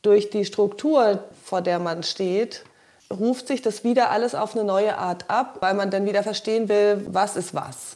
[0.00, 2.64] durch die Struktur, vor der man steht,
[3.10, 6.70] ruft sich das wieder alles auf eine neue Art ab, weil man dann wieder verstehen
[6.70, 7.95] will, was ist was.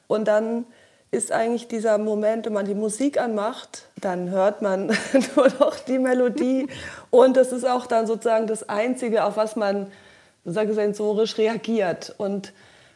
[0.08, 0.66] und dann
[1.12, 4.88] ist eigentlich dieser Moment, wenn man die Musik anmacht, dann hört man
[5.36, 6.68] nur noch die Melodie
[7.10, 9.88] und das ist auch dann sozusagen das Einzige, auf was man
[10.46, 12.14] sozusagen sensorisch reagiert.
[12.18, 12.54] Und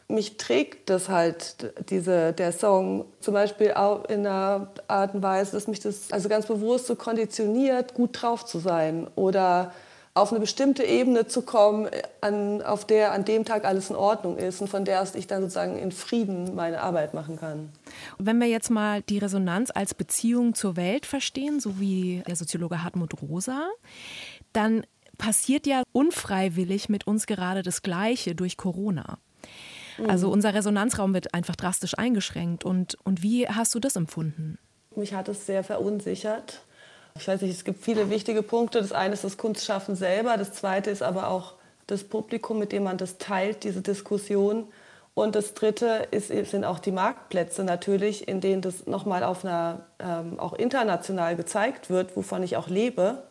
[0.08, 5.52] mich trägt das halt, diese, der Song, zum Beispiel auch in einer Art und Weise,
[5.52, 9.72] dass mich das also ganz bewusst so konditioniert, gut drauf zu sein oder
[10.14, 11.88] auf eine bestimmte Ebene zu kommen,
[12.20, 15.26] an, auf der an dem Tag alles in Ordnung ist und von der aus ich
[15.26, 17.70] dann sozusagen in Frieden meine Arbeit machen kann.
[18.18, 22.84] Wenn wir jetzt mal die Resonanz als Beziehung zur Welt verstehen, so wie der Soziologe
[22.84, 23.68] Hartmut Rosa,
[24.52, 24.86] dann
[25.18, 29.18] passiert ja unfreiwillig mit uns gerade das Gleiche durch Corona.
[30.08, 32.64] Also unser Resonanzraum wird einfach drastisch eingeschränkt.
[32.64, 34.58] Und, und wie hast du das empfunden?
[34.96, 36.62] Mich hat es sehr verunsichert.
[37.16, 38.80] Ich weiß nicht, es gibt viele wichtige Punkte.
[38.80, 41.54] Das eine ist das Kunstschaffen selber, das zweite ist aber auch
[41.86, 44.66] das Publikum, mit dem man das teilt, diese Diskussion.
[45.14, 49.86] Und das dritte ist, sind auch die Marktplätze natürlich, in denen das nochmal auf einer,
[50.00, 53.22] ähm, auch international gezeigt wird, wovon ich auch lebe.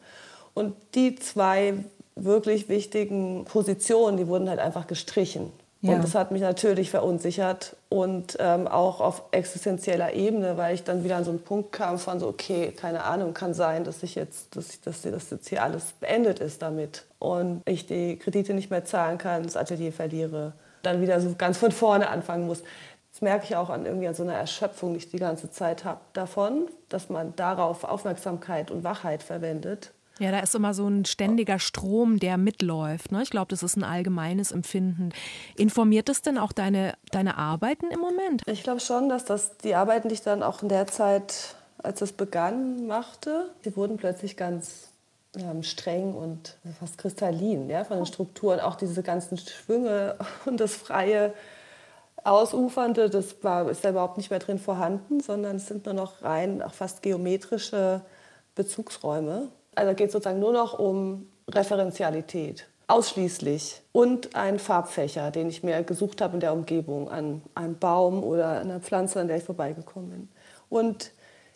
[0.53, 1.83] Und die zwei
[2.15, 5.51] wirklich wichtigen Positionen, die wurden halt einfach gestrichen.
[5.83, 5.95] Ja.
[5.95, 11.03] Und das hat mich natürlich verunsichert und ähm, auch auf existenzieller Ebene, weil ich dann
[11.03, 14.15] wieder an so einen Punkt kam von so, okay, keine Ahnung, kann sein, dass ich
[14.15, 18.53] jetzt, dass, ich, dass das jetzt hier alles beendet ist damit und ich die Kredite
[18.53, 22.63] nicht mehr zahlen kann, das Atelier verliere, dann wieder so ganz von vorne anfangen muss.
[23.11, 25.83] Das merke ich auch an irgendwie an so einer Erschöpfung, die ich die ganze Zeit
[25.83, 29.91] habe davon, dass man darauf Aufmerksamkeit und Wachheit verwendet.
[30.19, 33.11] Ja, da ist immer so ein ständiger Strom, der mitläuft.
[33.11, 33.23] Ne?
[33.23, 35.09] Ich glaube, das ist ein allgemeines Empfinden.
[35.55, 38.43] Informiert es denn auch deine, deine Arbeiten im Moment?
[38.45, 42.01] Ich glaube schon, dass das die Arbeiten, die ich dann auch in der Zeit, als
[42.01, 44.89] es begann, machte, die wurden plötzlich ganz
[45.35, 48.59] ähm, streng und fast kristallin ja, von den Strukturen.
[48.59, 51.33] Auch diese ganzen Schwünge und das freie
[52.23, 56.21] Ausufernde, das war, ist da überhaupt nicht mehr drin vorhanden, sondern es sind nur noch
[56.21, 58.01] rein auch fast geometrische
[58.55, 59.49] Bezugsräume.
[59.75, 62.67] Also geht es sozusagen nur noch um Referenzialität.
[62.87, 63.81] Ausschließlich.
[63.91, 68.59] Und ein Farbfächer, den ich mir gesucht habe in der Umgebung, an einem Baum oder
[68.59, 70.29] einer Pflanze, an der ich vorbeigekommen bin.
[70.69, 71.11] Und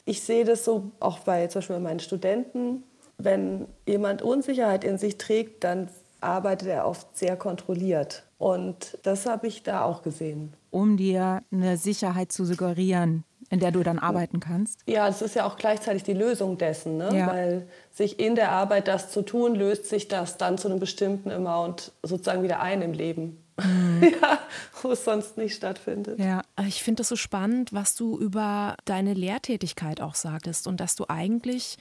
[0.05, 2.83] ich sehe das so auch bei zum Beispiel bei meinen Studenten,
[3.17, 5.89] wenn jemand Unsicherheit in sich trägt, dann
[6.21, 8.23] arbeitet er oft sehr kontrolliert.
[8.37, 10.53] Und das habe ich da auch gesehen.
[10.69, 14.81] Um dir eine Sicherheit zu suggerieren, in der du dann arbeiten kannst.
[14.87, 17.09] Ja, das ist ja auch gleichzeitig die Lösung dessen, ne?
[17.17, 17.27] Ja.
[17.27, 21.31] weil sich in der Arbeit das zu tun, löst sich das dann zu einem bestimmten
[21.31, 23.43] Amount sozusagen wieder ein im Leben.
[24.01, 24.39] ja,
[24.81, 26.19] wo es sonst nicht stattfindet.
[26.19, 26.43] Ja.
[26.67, 31.05] Ich finde das so spannend, was du über deine Lehrtätigkeit auch sagtest und dass du
[31.07, 31.77] eigentlich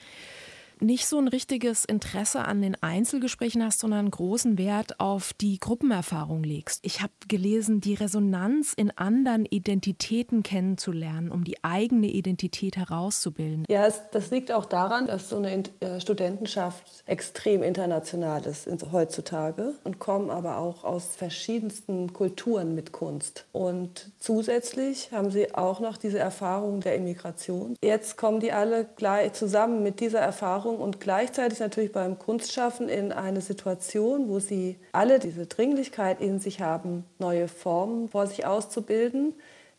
[0.81, 6.43] nicht so ein richtiges Interesse an den Einzelgesprächen hast, sondern großen Wert auf die Gruppenerfahrung
[6.43, 6.81] legst.
[6.83, 13.65] Ich habe gelesen, die Resonanz in anderen Identitäten kennenzulernen, um die eigene Identität herauszubilden.
[13.69, 18.67] Ja, es, das liegt auch daran, dass so eine In- äh, Studentenschaft extrem international ist
[18.67, 23.47] in, heutzutage und kommen aber auch aus verschiedensten Kulturen mit Kunst.
[23.53, 27.77] Und zusätzlich haben sie auch noch diese Erfahrung der Immigration.
[27.83, 33.13] Jetzt kommen die alle gleich zusammen mit dieser Erfahrung und gleichzeitig natürlich beim Kunstschaffen in
[33.13, 39.35] eine Situation, wo sie alle diese Dringlichkeit in sich haben, neue Formen vor sich auszubilden,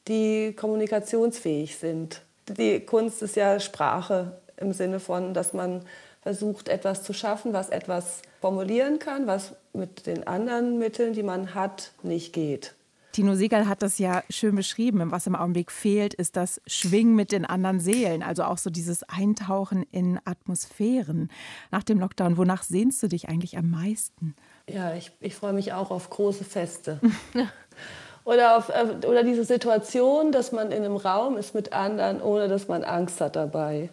[0.08, 2.21] die kommunikationsfähig sind.
[2.47, 5.84] Die Kunst ist ja Sprache im Sinne von, dass man
[6.21, 11.54] versucht, etwas zu schaffen, was etwas formulieren kann, was mit den anderen Mitteln, die man
[11.54, 12.73] hat, nicht geht.
[13.18, 15.10] Tino Segal hat das ja schön beschrieben.
[15.10, 18.22] Was im Augenblick fehlt, ist das Schwingen mit den anderen Seelen.
[18.22, 21.32] Also auch so dieses Eintauchen in Atmosphären.
[21.72, 24.36] Nach dem Lockdown, wonach sehnst du dich eigentlich am meisten?
[24.70, 27.00] Ja, ich, ich freue mich auch auf große Feste.
[28.24, 32.48] oder, auf, äh, oder diese Situation, dass man in einem Raum ist mit anderen, ohne
[32.48, 33.90] dass man Angst hat dabei.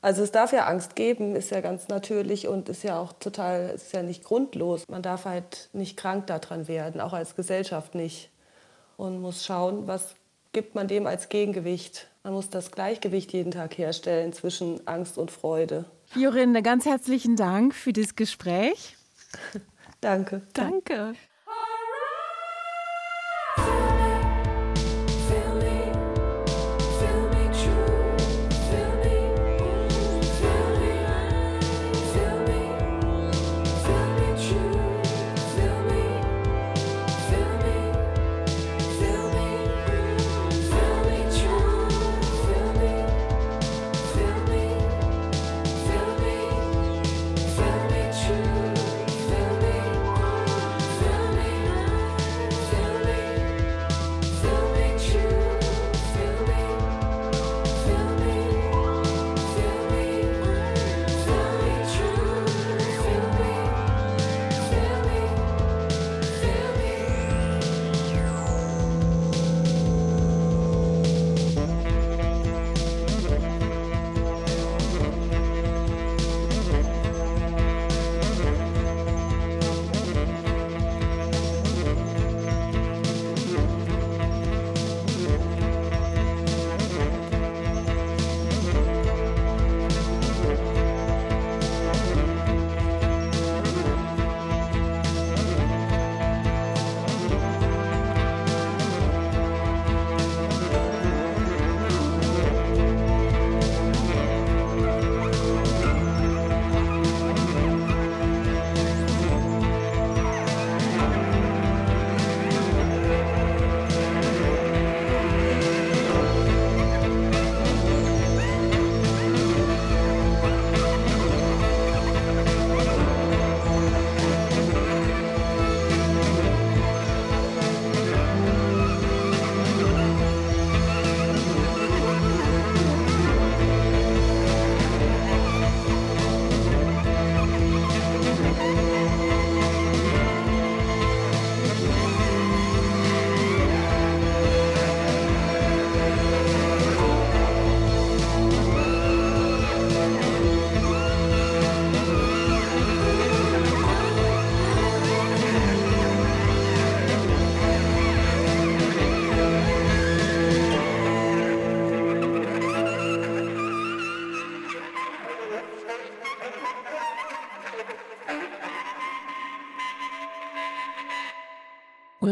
[0.00, 3.72] Also es darf ja Angst geben, ist ja ganz natürlich und ist ja auch total,
[3.74, 4.84] ist ja nicht grundlos.
[4.88, 8.30] Man darf halt nicht krank daran werden, auch als Gesellschaft nicht.
[8.96, 10.14] Und muss schauen, was
[10.52, 12.08] gibt man dem als Gegengewicht.
[12.22, 15.84] Man muss das Gleichgewicht jeden Tag herstellen zwischen Angst und Freude.
[16.14, 18.96] Jorinde, ganz herzlichen Dank für das Gespräch.
[20.00, 20.42] Danke.
[20.54, 21.14] Danke.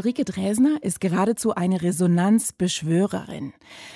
[0.04, 3.54] Ulrike Dresner ist geradezu eine Resonanzbeschwörerin.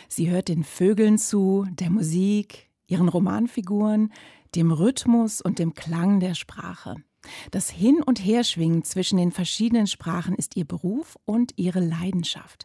[0.08, 4.14] Sie hört den Vögeln zu, der Musik, ihren Romanfiguren,
[4.54, 6.96] dem Rhythmus und dem Klang der Sprache.
[7.50, 12.64] Das Hin- und Herschwingen zwischen den verschiedenen Sprachen ist ihr Beruf und ihre Leidenschaft.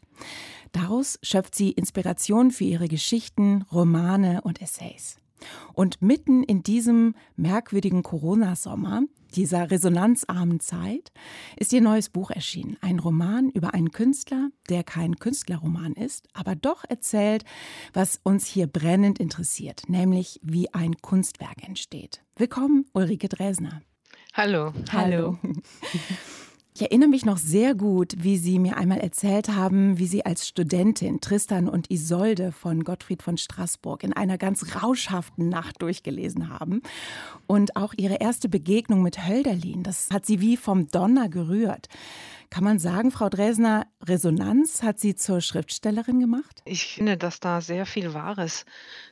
[0.71, 5.17] Daraus schöpft sie Inspiration für ihre Geschichten, Romane und Essays.
[5.73, 9.01] Und mitten in diesem merkwürdigen Corona-Sommer,
[9.35, 11.11] dieser resonanzarmen Zeit,
[11.57, 12.77] ist ihr neues Buch erschienen.
[12.81, 17.43] Ein Roman über einen Künstler, der kein Künstlerroman ist, aber doch erzählt,
[17.93, 22.23] was uns hier brennend interessiert, nämlich wie ein Kunstwerk entsteht.
[22.35, 23.81] Willkommen, Ulrike Dresner.
[24.33, 24.73] Hallo.
[24.91, 25.37] Hallo.
[26.75, 30.47] Ich erinnere mich noch sehr gut, wie Sie mir einmal erzählt haben, wie Sie als
[30.47, 36.81] Studentin Tristan und Isolde von Gottfried von Straßburg in einer ganz rauschhaften Nacht durchgelesen haben.
[37.45, 41.89] Und auch Ihre erste Begegnung mit Hölderlin, das hat Sie wie vom Donner gerührt.
[42.53, 46.61] Kann man sagen, Frau Dresner, Resonanz hat Sie zur Schriftstellerin gemacht?
[46.65, 48.65] Ich finde, dass da sehr viel Wahres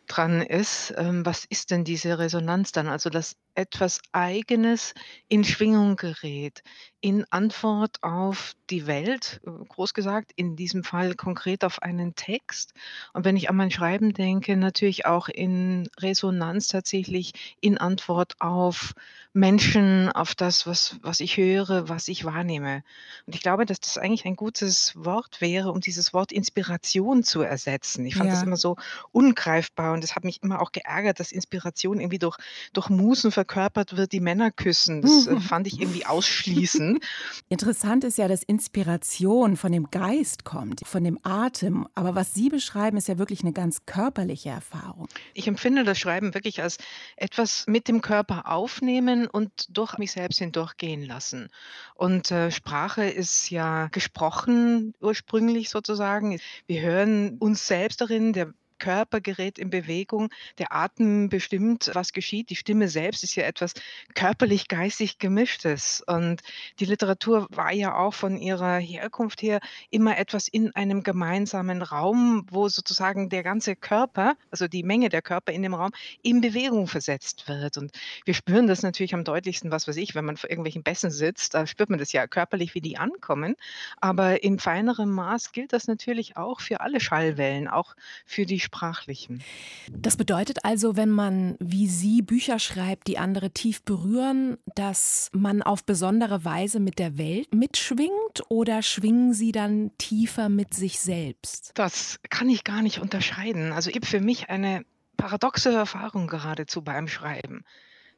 [0.05, 0.93] dran ist.
[0.95, 2.87] Ähm, was ist denn diese Resonanz dann?
[2.87, 4.93] Also, dass etwas Eigenes
[5.27, 6.61] in Schwingung gerät,
[7.01, 12.73] in Antwort auf die Welt, äh, groß gesagt, in diesem Fall konkret auf einen Text.
[13.13, 18.93] Und wenn ich an mein Schreiben denke, natürlich auch in Resonanz tatsächlich in Antwort auf
[19.33, 22.83] Menschen, auf das, was, was ich höre, was ich wahrnehme.
[23.31, 27.39] Und ich glaube, dass das eigentlich ein gutes Wort wäre, um dieses Wort Inspiration zu
[27.41, 28.05] ersetzen.
[28.05, 28.45] Ich fand das Ja.
[28.45, 28.75] immer so
[29.13, 32.35] ungreifbar und es hat mich immer auch geärgert, dass Inspiration irgendwie durch,
[32.73, 35.01] durch Musen verkörpert wird, die Männer küssen.
[35.01, 37.01] Das äh, fand ich irgendwie ausschließend.
[37.47, 41.87] Interessant ist ja, dass Inspiration von dem Geist kommt, von dem Atem.
[41.95, 45.07] Aber was Sie beschreiben, ist ja wirklich eine ganz körperliche Erfahrung.
[45.33, 46.79] Ich empfinde das Schreiben wirklich als
[47.15, 51.47] etwas mit dem Körper aufnehmen und durch mich selbst hindurchgehen lassen.
[51.95, 56.39] Und äh, Sprache ist ja gesprochen ursprünglich sozusagen.
[56.67, 62.49] Wir hören uns selbst darin, der Körper gerät in Bewegung, der Atem bestimmt, was geschieht.
[62.49, 63.73] Die Stimme selbst ist ja etwas
[64.15, 66.03] körperlich-geistig gemischtes.
[66.05, 66.41] Und
[66.79, 69.59] die Literatur war ja auch von ihrer Herkunft her
[69.91, 75.21] immer etwas in einem gemeinsamen Raum, wo sozusagen der ganze Körper, also die Menge der
[75.21, 75.91] Körper in dem Raum,
[76.23, 77.77] in Bewegung versetzt wird.
[77.77, 77.91] Und
[78.25, 81.53] wir spüren das natürlich am deutlichsten, was weiß ich, wenn man vor irgendwelchen Bässen sitzt,
[81.53, 83.55] da spürt man das ja körperlich, wie die ankommen.
[83.97, 89.43] Aber in feinerem Maß gilt das natürlich auch für alle Schallwellen, auch für die sprachlichen.
[89.91, 95.61] Das bedeutet also, wenn man wie Sie Bücher schreibt, die andere tief berühren, dass man
[95.61, 101.71] auf besondere Weise mit der Welt mitschwingt oder schwingen Sie dann tiefer mit sich selbst?
[101.75, 103.73] Das kann ich gar nicht unterscheiden.
[103.73, 104.85] Also eben für mich eine
[105.17, 107.65] paradoxe Erfahrung geradezu beim Schreiben.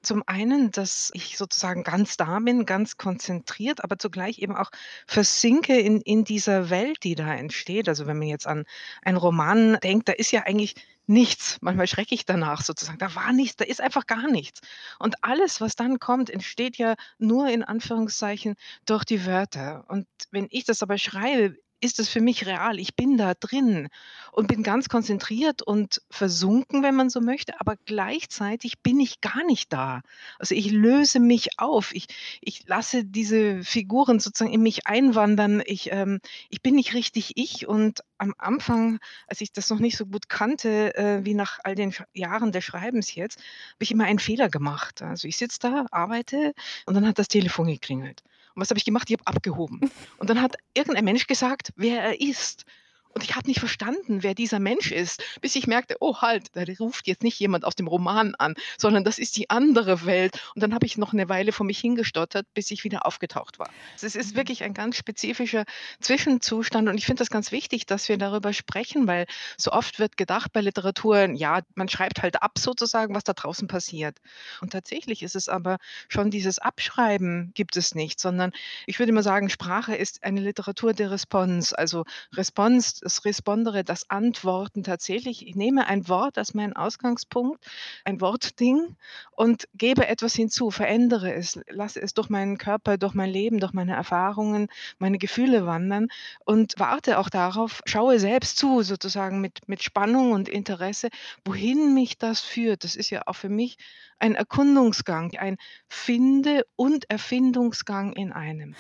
[0.04, 4.70] Zum einen, dass ich sozusagen ganz da bin, ganz konzentriert, aber zugleich eben auch
[5.08, 7.90] versinke in, in dieser Welt, die da entsteht.
[7.90, 8.66] Also wenn man jetzt an
[9.02, 10.76] einen Roman denkt, da ist ja eigentlich
[11.08, 11.58] nichts.
[11.62, 12.98] Manchmal schrecke ich danach sozusagen.
[13.00, 14.62] Da war nichts, da ist einfach gar nichts.
[15.00, 19.86] Und alles, was dann kommt, entsteht ja nur in Anführungszeichen durch die Wörter.
[19.88, 22.80] Und wenn ich das aber schreibe, ist es für mich real.
[22.80, 23.90] Ich bin da drin
[24.32, 29.44] und bin ganz konzentriert und versunken, wenn man so möchte, aber gleichzeitig bin ich gar
[29.46, 30.02] nicht da.
[30.40, 31.94] Also ich löse mich auf.
[31.94, 32.08] Ich,
[32.40, 35.62] ich lasse diese Figuren sozusagen in mich einwandern.
[35.66, 36.20] Ich, ähm,
[36.50, 40.30] ich bin nicht richtig ich und am Anfang, als ich das noch nicht so gut
[40.30, 44.48] kannte, äh, wie nach all den Jahren des Schreibens jetzt, habe ich immer einen Fehler
[44.48, 45.02] gemacht.
[45.02, 46.54] Also ich sitze da, arbeite
[46.86, 48.24] und dann hat das Telefon geklingelt.
[48.56, 49.10] Und was habe ich gemacht?
[49.10, 49.80] Ich habe abgehoben.
[50.18, 52.66] Und dann hat irgendein Mensch gesagt, wer er ist.
[53.14, 56.64] Und ich habe nicht verstanden, wer dieser Mensch ist, bis ich merkte, oh halt, da
[56.80, 60.40] ruft jetzt nicht jemand aus dem Roman an, sondern das ist die andere Welt.
[60.56, 63.70] Und dann habe ich noch eine Weile vor mich hingestottert, bis ich wieder aufgetaucht war.
[63.96, 65.66] Es ist wirklich ein ganz spezifischer
[66.02, 70.18] Zwischenzustand und ich finde das ganz wichtig, dass wir darüber sprechen, weil so oft wird
[70.18, 74.18] gedacht bei Literatur, ja, man schreibt halt ab sozusagen, was da draußen passiert.
[74.62, 78.52] Und tatsächlich ist es aber schon dieses Abschreiben gibt es nicht, sondern
[78.88, 84.10] ich würde mal sagen, Sprache ist eine Literatur der Response, also Response das Respondere, das
[84.10, 85.46] Antworten tatsächlich.
[85.46, 87.64] Ich nehme ein Wort als meinen Ausgangspunkt,
[88.06, 88.96] ein Wortding
[89.32, 93.74] und gebe etwas hinzu, verändere es, lasse es durch meinen Körper, durch mein Leben, durch
[93.74, 94.68] meine Erfahrungen,
[95.00, 96.08] meine Gefühle wandern
[96.46, 101.10] und warte auch darauf, schaue selbst zu, sozusagen mit, mit Spannung und Interesse,
[101.44, 102.84] wohin mich das führt.
[102.84, 103.78] Das ist ja auch für mich
[104.20, 105.58] ein Erkundungsgang, ein
[105.90, 108.74] Finde- und Erfindungsgang in einem.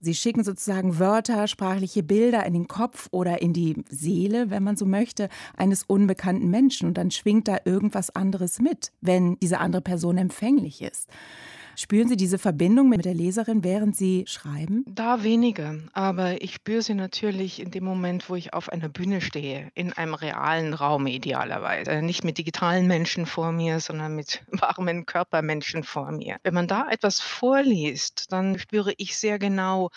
[0.00, 4.76] Sie schicken sozusagen Wörter, sprachliche Bilder in den Kopf oder in die Seele, wenn man
[4.76, 9.82] so möchte, eines unbekannten Menschen und dann schwingt da irgendwas anderes mit, wenn diese andere
[9.82, 11.08] Person empfänglich ist.
[11.74, 14.84] Spüren Sie diese Verbindung mit der Leserin, während Sie schreiben?
[14.86, 19.22] Da weniger, aber ich spüre sie natürlich in dem Moment, wo ich auf einer Bühne
[19.22, 22.02] stehe, in einem realen Raum idealerweise.
[22.02, 26.36] Nicht mit digitalen Menschen vor mir, sondern mit warmen Körpermenschen vor mir.
[26.42, 29.88] Wenn man da etwas vorliest, dann spüre ich sehr genau,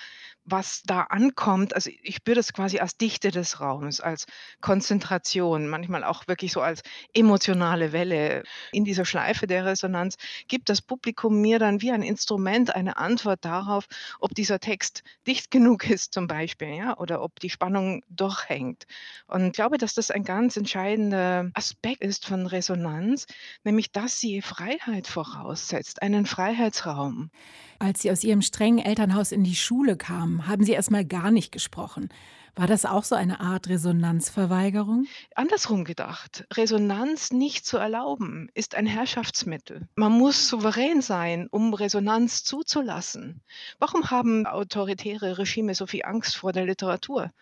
[0.45, 1.75] was da ankommt.
[1.75, 4.25] Also ich spüre das quasi als Dichte des Raums, als
[4.61, 6.81] Konzentration, manchmal auch wirklich so als
[7.13, 8.43] emotionale Welle.
[8.71, 10.17] In dieser Schleife der Resonanz
[10.47, 13.85] gibt das Publikum mir dann wie ein Instrument eine Antwort darauf,
[14.19, 18.85] ob dieser Text dicht genug ist zum Beispiel, ja, oder ob die Spannung durchhängt.
[19.27, 23.25] Und ich glaube, dass das ein ganz entscheidender Aspekt ist von Resonanz,
[23.63, 27.31] nämlich dass sie Freiheit voraussetzt, einen Freiheitsraum.
[27.77, 31.31] Als Sie aus Ihrem strengen Elternhaus in die Schule kamen, haben Sie erst mal gar
[31.31, 32.09] nicht gesprochen.
[32.57, 35.07] War das auch so eine Art Resonanzverweigerung?
[35.35, 39.89] Andersrum gedacht, Resonanz nicht zu erlauben, ist ein Herrschaftsmittel.
[39.95, 43.41] Man muss souverän sein, um Resonanz zuzulassen.
[43.77, 47.33] Warum haben autoritäre Regime so viel Angst vor der Literatur?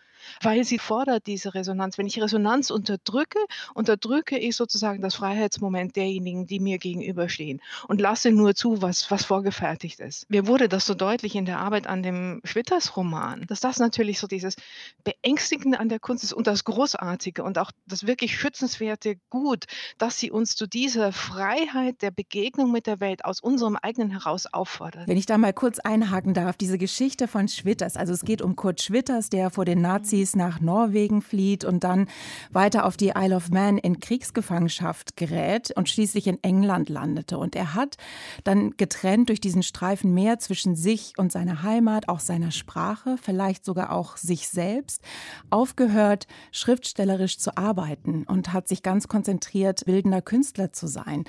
[0.42, 1.98] Weil sie fordert diese Resonanz.
[1.98, 3.38] Wenn ich Resonanz unterdrücke,
[3.74, 9.24] unterdrücke ich sozusagen das Freiheitsmoment derjenigen, die mir gegenüberstehen und lasse nur zu, was, was
[9.24, 10.28] vorgefertigt ist.
[10.30, 14.26] Mir wurde das so deutlich in der Arbeit an dem Schwitters-Roman, dass das natürlich so
[14.26, 14.56] dieses
[15.04, 19.64] Beängstigende an der Kunst ist und das Großartige und auch das wirklich schützenswerte Gut,
[19.98, 24.46] dass sie uns zu dieser Freiheit der Begegnung mit der Welt aus unserem eigenen heraus
[24.46, 25.06] auffordert.
[25.06, 28.56] Wenn ich da mal kurz einhaken darf, diese Geschichte von Schwitters, also es geht um
[28.56, 29.80] Kurt Schwitters, der vor den
[30.14, 32.06] Nazis nach Norwegen flieht und dann
[32.52, 37.36] weiter auf die Isle of Man in Kriegsgefangenschaft gerät und schließlich in England landete.
[37.36, 37.96] Und er hat
[38.44, 43.64] dann getrennt durch diesen Streifen Meer zwischen sich und seiner Heimat, auch seiner Sprache, vielleicht
[43.64, 45.02] sogar auch sich selbst,
[45.50, 51.24] aufgehört, schriftstellerisch zu arbeiten und hat sich ganz konzentriert, bildender Künstler zu sein.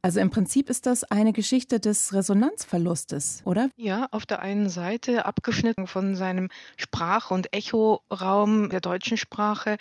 [0.00, 3.68] Also im Prinzip ist das eine Geschichte des Resonanzverlustes, oder?
[3.76, 8.27] Ja, auf der einen Seite abgeschnitten von seinem Sprach- und Echoraum
[8.70, 9.78] der deutschen Sprache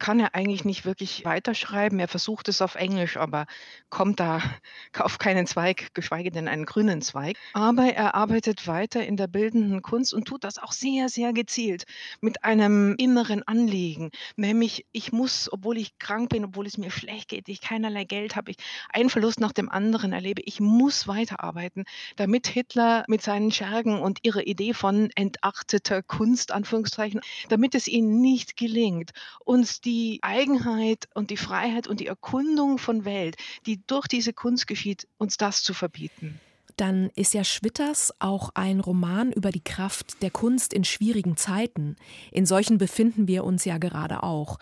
[0.00, 2.00] kann er eigentlich nicht wirklich weiterschreiben.
[2.00, 3.46] Er versucht es auf Englisch, aber
[3.90, 4.42] kommt da
[4.98, 7.36] auf keinen Zweig, geschweige denn einen grünen Zweig.
[7.52, 11.84] Aber er arbeitet weiter in der bildenden Kunst und tut das auch sehr, sehr gezielt
[12.20, 14.10] mit einem inneren Anliegen.
[14.36, 18.36] Nämlich, ich muss, obwohl ich krank bin, obwohl es mir schlecht geht, ich keinerlei Geld
[18.36, 18.56] habe, ich
[18.88, 21.84] einen Verlust nach dem anderen erlebe, ich muss weiterarbeiten,
[22.16, 27.20] damit Hitler mit seinen Schergen und ihrer Idee von entarteter Kunst, Anführungszeichen,
[27.50, 29.12] damit es ihnen nicht gelingt,
[29.44, 33.36] uns die Eigenheit und die Freiheit und die Erkundung von Welt,
[33.66, 36.40] die durch diese Kunst geschieht, uns das zu verbieten.
[36.76, 41.96] Dann ist ja Schwitters auch ein Roman über die Kraft der Kunst in schwierigen Zeiten.
[42.32, 44.58] In solchen befinden wir uns ja gerade auch.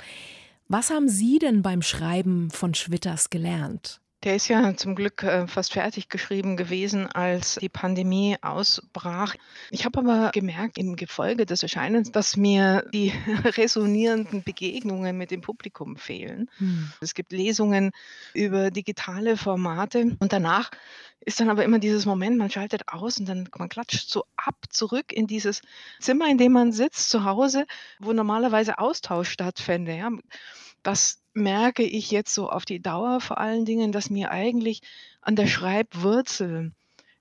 [0.66, 4.00] Was haben Sie denn beim Schreiben von Schwitters gelernt?
[4.24, 9.36] Der ist ja zum Glück äh, fast fertig geschrieben gewesen, als die Pandemie ausbrach.
[9.70, 13.12] Ich habe aber gemerkt im Gefolge des Erscheinens, dass mir die
[13.44, 16.50] resonierenden Begegnungen mit dem Publikum fehlen.
[16.58, 16.90] Hm.
[17.00, 17.92] Es gibt Lesungen
[18.34, 20.70] über digitale Formate und danach
[21.20, 24.56] ist dann aber immer dieses Moment, man schaltet aus und dann man klatscht so ab
[24.70, 25.62] zurück in dieses
[26.00, 27.66] Zimmer, in dem man sitzt zu Hause,
[27.98, 29.94] wo normalerweise Austausch stattfände.
[29.94, 30.10] Ja.
[30.82, 34.82] Das merke ich jetzt so auf die Dauer vor allen Dingen, dass mir eigentlich
[35.20, 36.72] an der Schreibwurzel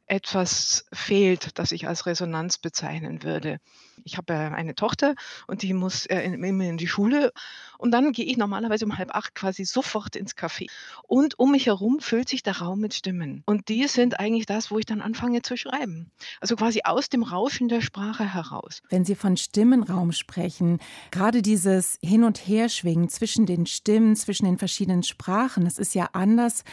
[0.06, 3.60] etwas fehlt, das ich als Resonanz bezeichnen würde.
[4.04, 5.16] Ich habe eine Tochter
[5.48, 7.32] und die muss äh, immer in die Schule
[7.78, 10.68] und dann gehe ich normalerweise um halb acht quasi sofort ins Café.
[11.04, 13.44] Und um mich herum füllt sich der Raum mit Stimmen.
[13.46, 16.12] Und die sind eigentlich das, wo ich dann anfange zu schreiben.
[16.42, 18.82] Also quasi aus dem Rauschen der Sprache heraus.
[18.90, 20.80] Wenn Sie von Stimmenraum sprechen,
[21.12, 26.10] gerade dieses Hin- und Herschwingen zwischen den Stimmen, zwischen den verschiedenen Sprachen, das ist ja
[26.14, 26.64] anders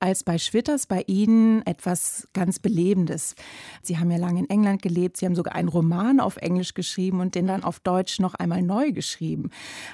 [0.00, 3.34] als bei Schwitters, bei Ihnen etwas ganz Belebendes.
[3.82, 7.20] Sie haben ja lange in England gelebt, Sie haben sogar einen Roman auf Englisch geschrieben
[7.20, 9.50] und den dann auf Deutsch noch einmal neu geschrieben.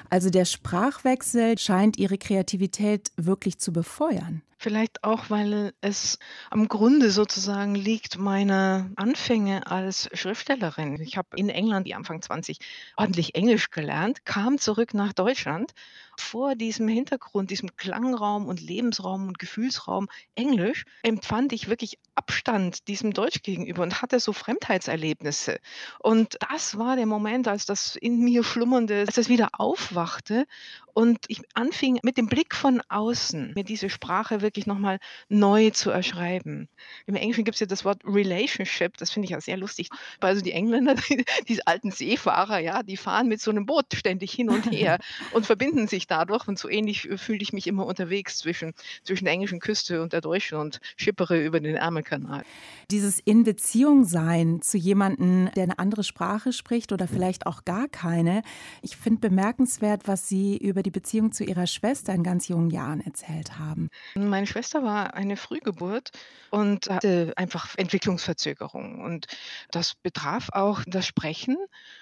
[0.09, 4.41] Also der Sprachwechsel scheint Ihre Kreativität wirklich zu befeuern.
[4.63, 6.19] Vielleicht auch, weil es
[6.51, 11.01] am Grunde sozusagen liegt meiner Anfänge als Schriftstellerin.
[11.01, 12.59] Ich habe in England, die Anfang 20,
[12.95, 15.71] ordentlich Englisch gelernt, kam zurück nach Deutschland.
[16.15, 23.13] Vor diesem Hintergrund, diesem Klangraum und Lebensraum und Gefühlsraum Englisch, empfand ich wirklich Abstand diesem
[23.13, 25.59] Deutsch gegenüber und hatte so Fremdheitserlebnisse.
[25.97, 30.45] Und das war der Moment, als das in mir schlummernde, als es wieder aufwachte
[30.93, 34.99] und ich anfing mit dem Blick von außen, mir diese Sprache wirklich wirklich nochmal
[35.29, 36.67] neu zu erschreiben.
[37.05, 39.89] Im Englischen gibt es ja das Wort Relationship, das finde ich ja sehr lustig.
[40.19, 44.33] Also die Engländer, die, die alten Seefahrer, ja, die fahren mit so einem Boot ständig
[44.33, 44.99] hin und her
[45.33, 46.47] und verbinden sich dadurch.
[46.47, 48.73] Und so ähnlich äh, fühle ich mich immer unterwegs zwischen,
[49.03, 52.43] zwischen der englischen Küste und der deutschen und schippere über den Ärmelkanal.
[52.89, 57.87] Dieses in Beziehung sein zu jemandem, der eine andere Sprache spricht oder vielleicht auch gar
[57.87, 58.41] keine.
[58.81, 62.99] Ich finde bemerkenswert, was Sie über die Beziehung zu Ihrer Schwester in ganz jungen Jahren
[62.99, 63.89] erzählt haben.
[64.15, 66.11] Meine Schwester war eine Frühgeburt
[66.49, 69.01] und hatte einfach Entwicklungsverzögerungen.
[69.01, 69.27] Und
[69.71, 71.57] das betraf auch das Sprechen.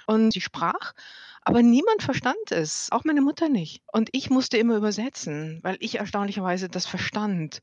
[0.07, 0.93] Und sie sprach,
[1.41, 3.81] aber niemand verstand es, auch meine Mutter nicht.
[3.91, 7.61] Und ich musste immer übersetzen, weil ich erstaunlicherweise das verstand.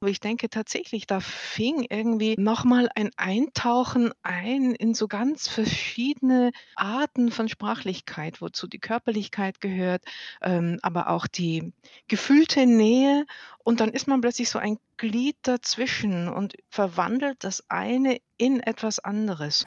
[0.00, 6.50] Aber ich denke tatsächlich, da fing irgendwie nochmal ein Eintauchen ein in so ganz verschiedene
[6.76, 10.02] Arten von Sprachlichkeit, wozu die Körperlichkeit gehört,
[10.42, 11.72] ähm, aber auch die
[12.08, 13.24] gefühlte Nähe.
[13.62, 18.98] Und dann ist man plötzlich so ein Glied dazwischen und verwandelt das eine in etwas
[18.98, 19.64] anderes.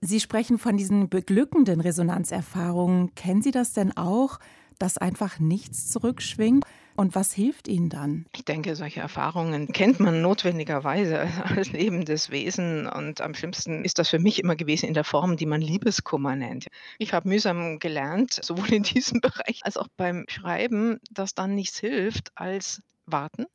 [0.00, 3.14] Sie sprechen von diesen beglückenden Resonanzerfahrungen.
[3.14, 4.38] Kennen Sie das denn auch,
[4.78, 6.64] dass einfach nichts zurückschwingt?
[6.98, 8.26] Und was hilft Ihnen dann?
[8.34, 12.88] Ich denke, solche Erfahrungen kennt man notwendigerweise als lebendes Wesen.
[12.88, 16.34] Und am schlimmsten ist das für mich immer gewesen in der Form, die man Liebeskummer
[16.34, 16.66] nennt.
[16.98, 21.78] Ich habe mühsam gelernt, sowohl in diesem Bereich als auch beim Schreiben, dass dann nichts
[21.78, 23.46] hilft als warten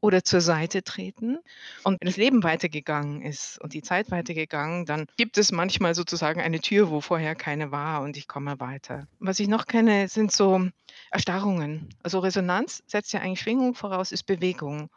[0.00, 1.38] oder zur Seite treten.
[1.84, 6.40] Und wenn das Leben weitergegangen ist und die Zeit weitergegangen, dann gibt es manchmal sozusagen
[6.40, 9.06] eine Tür, wo vorher keine war und ich komme weiter.
[9.18, 10.68] Was ich noch kenne, sind so
[11.10, 11.88] Erstarrungen.
[12.02, 14.90] Also Resonanz setzt ja eigentlich Schwingung voraus, ist Bewegung.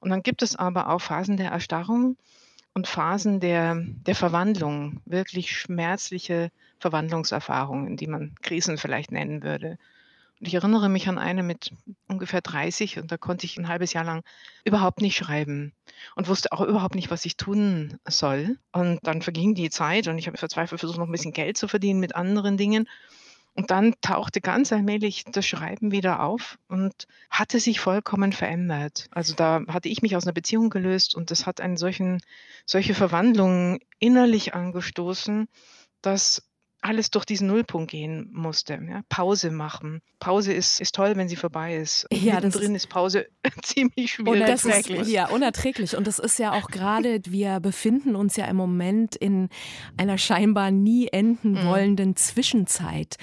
[0.00, 2.16] Und dann gibt es aber auch Phasen der Erstarrung
[2.74, 6.50] und Phasen der, der Verwandlung, wirklich schmerzliche
[6.80, 9.78] Verwandlungserfahrungen, die man Krisen vielleicht nennen würde.
[10.46, 11.72] Ich erinnere mich an eine mit
[12.08, 14.22] ungefähr 30 und da konnte ich ein halbes Jahr lang
[14.64, 15.72] überhaupt nicht schreiben
[16.16, 18.58] und wusste auch überhaupt nicht, was ich tun soll.
[18.72, 21.68] Und dann verging die Zeit und ich habe verzweifelt versucht, noch ein bisschen Geld zu
[21.68, 22.88] verdienen mit anderen Dingen.
[23.54, 29.06] Und dann tauchte ganz allmählich das Schreiben wieder auf und hatte sich vollkommen verändert.
[29.12, 32.20] Also da hatte ich mich aus einer Beziehung gelöst und das hat solchen,
[32.66, 35.46] solche Verwandlungen innerlich angestoßen,
[36.02, 36.42] dass
[36.84, 38.74] alles durch diesen Nullpunkt gehen musste.
[38.74, 39.00] Ja?
[39.08, 40.02] Pause machen.
[40.20, 42.06] Pause ist, ist toll, wenn sie vorbei ist.
[42.12, 43.26] Ja, mittendrin ist Pause
[43.62, 44.44] ziemlich schwierig.
[44.46, 45.96] Das ist, ja, unerträglich.
[45.96, 49.48] Und das ist ja auch gerade, wir befinden uns ja im Moment in
[49.96, 51.66] einer scheinbar nie enden Mhm.
[51.66, 53.16] wollenden Zwischenzeit.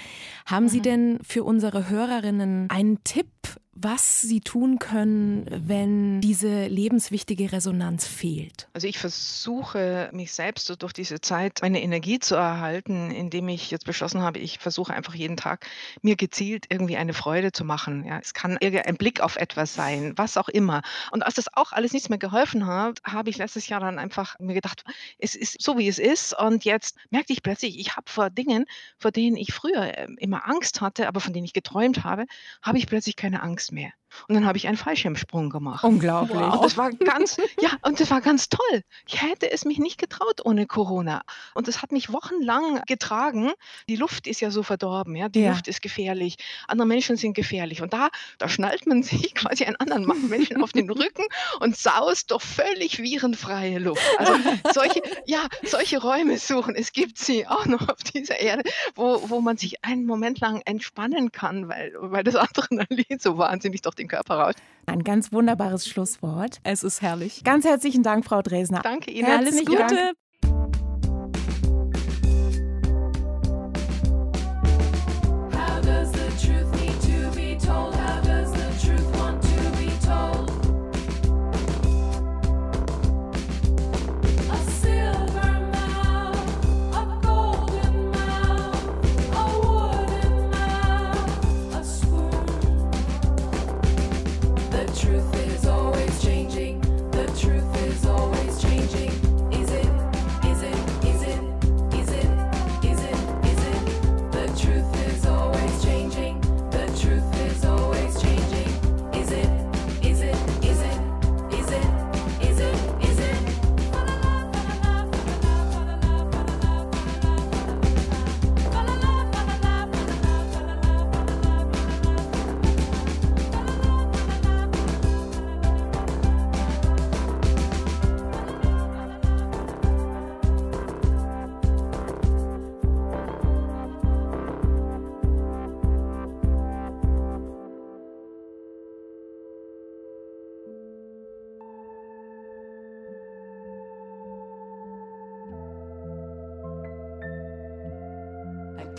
[0.45, 3.27] Haben Sie denn für unsere Hörerinnen einen Tipp,
[3.73, 8.67] was sie tun können, wenn diese lebenswichtige Resonanz fehlt?
[8.73, 13.71] Also ich versuche, mich selbst so durch diese Zeit meine Energie zu erhalten, indem ich
[13.71, 15.65] jetzt beschlossen habe, ich versuche einfach jeden Tag
[16.01, 18.03] mir gezielt irgendwie eine Freude zu machen.
[18.03, 20.81] Ja, es kann irgendein Blick auf etwas sein, was auch immer.
[21.11, 24.37] Und als das auch alles nichts mehr geholfen hat, habe ich letztes Jahr dann einfach
[24.39, 24.83] mir gedacht,
[25.17, 26.37] es ist so wie es ist.
[26.37, 28.65] Und jetzt merkte ich plötzlich, ich habe vor Dingen,
[28.97, 32.25] vor denen ich früher äh, immer Angst hatte, aber von denen ich geträumt habe,
[32.61, 33.93] habe ich plötzlich keine Angst mehr.
[34.27, 35.83] Und dann habe ich einen Fallschirmsprung gemacht.
[35.83, 36.37] Unglaublich.
[36.39, 38.81] Und das war ganz, ja, und das war ganz toll.
[39.07, 41.21] Ich hätte es mich nicht getraut ohne Corona.
[41.53, 43.51] Und das hat mich wochenlang getragen.
[43.89, 45.29] Die Luft ist ja so verdorben, ja.
[45.29, 45.51] Die Ja.
[45.51, 46.37] Luft ist gefährlich.
[46.67, 47.81] Andere Menschen sind gefährlich.
[47.81, 51.23] Und da, da schnallt man sich quasi einen anderen Menschen auf den Rücken
[51.59, 54.01] und saust durch völlig virenfreie Luft.
[54.17, 54.33] Also
[54.73, 56.75] solche, ja, solche Räume suchen.
[56.75, 58.63] Es gibt sie auch noch auf dieser Erde,
[58.95, 63.81] wo, wo man sich einen Moment lang entspannen kann, weil, weil das Adrenalin so wahnsinnig
[63.81, 64.59] durch den Körper rauscht.
[64.85, 66.57] Ein ganz wunderbares Schlusswort.
[66.63, 67.43] Es ist herrlich.
[67.43, 68.81] Ganz herzlichen Dank, Frau Dresner.
[68.81, 69.27] Danke Ihnen.
[69.27, 69.95] Herzlichen Alles Gute.
[69.95, 70.17] Dank.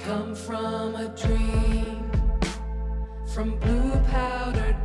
[0.05, 2.11] Come from a dream,
[3.32, 4.76] from blue powder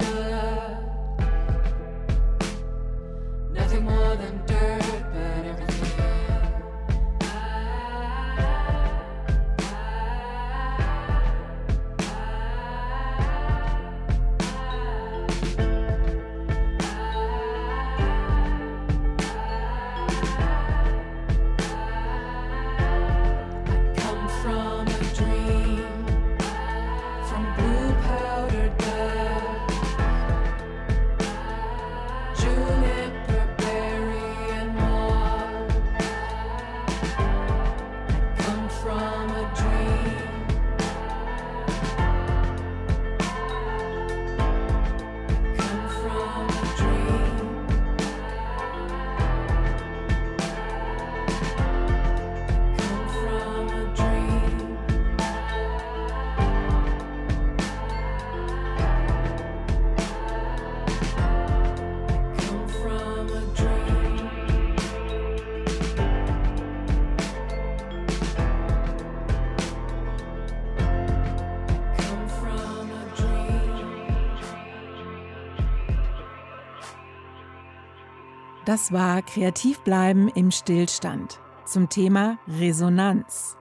[78.68, 83.56] Das war Kreativ bleiben im Stillstand zum Thema Resonanz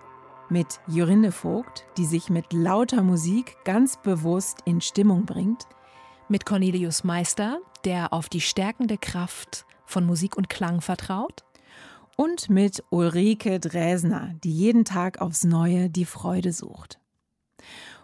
[0.48, 5.68] mit Jorinde Vogt, die sich mit lauter Musik ganz bewusst in Stimmung bringt.
[6.28, 11.44] Mit Cornelius Meister, der auf die stärkende Kraft von Musik und Klang vertraut.
[12.16, 16.98] Und mit Ulrike Dresner, die jeden Tag aufs Neue die Freude sucht.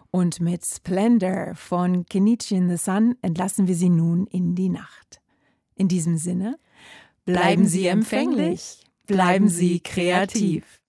[0.09, 5.19] Und mit Splendor von Kenichi in the Sun entlassen wir Sie nun in die Nacht.
[5.75, 6.57] In diesem Sinne,
[7.25, 10.82] bleiben Sie empfänglich, bleiben Sie kreativ.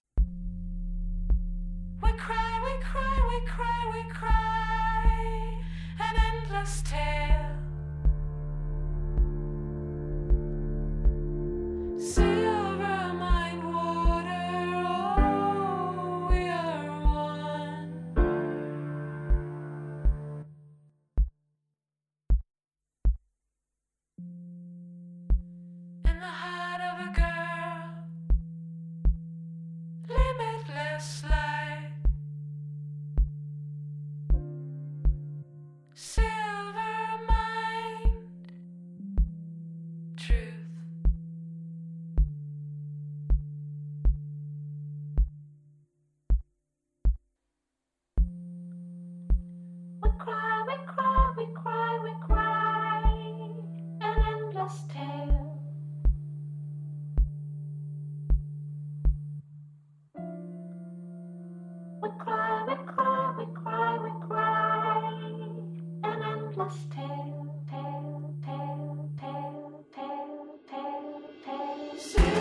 [72.05, 72.34] see.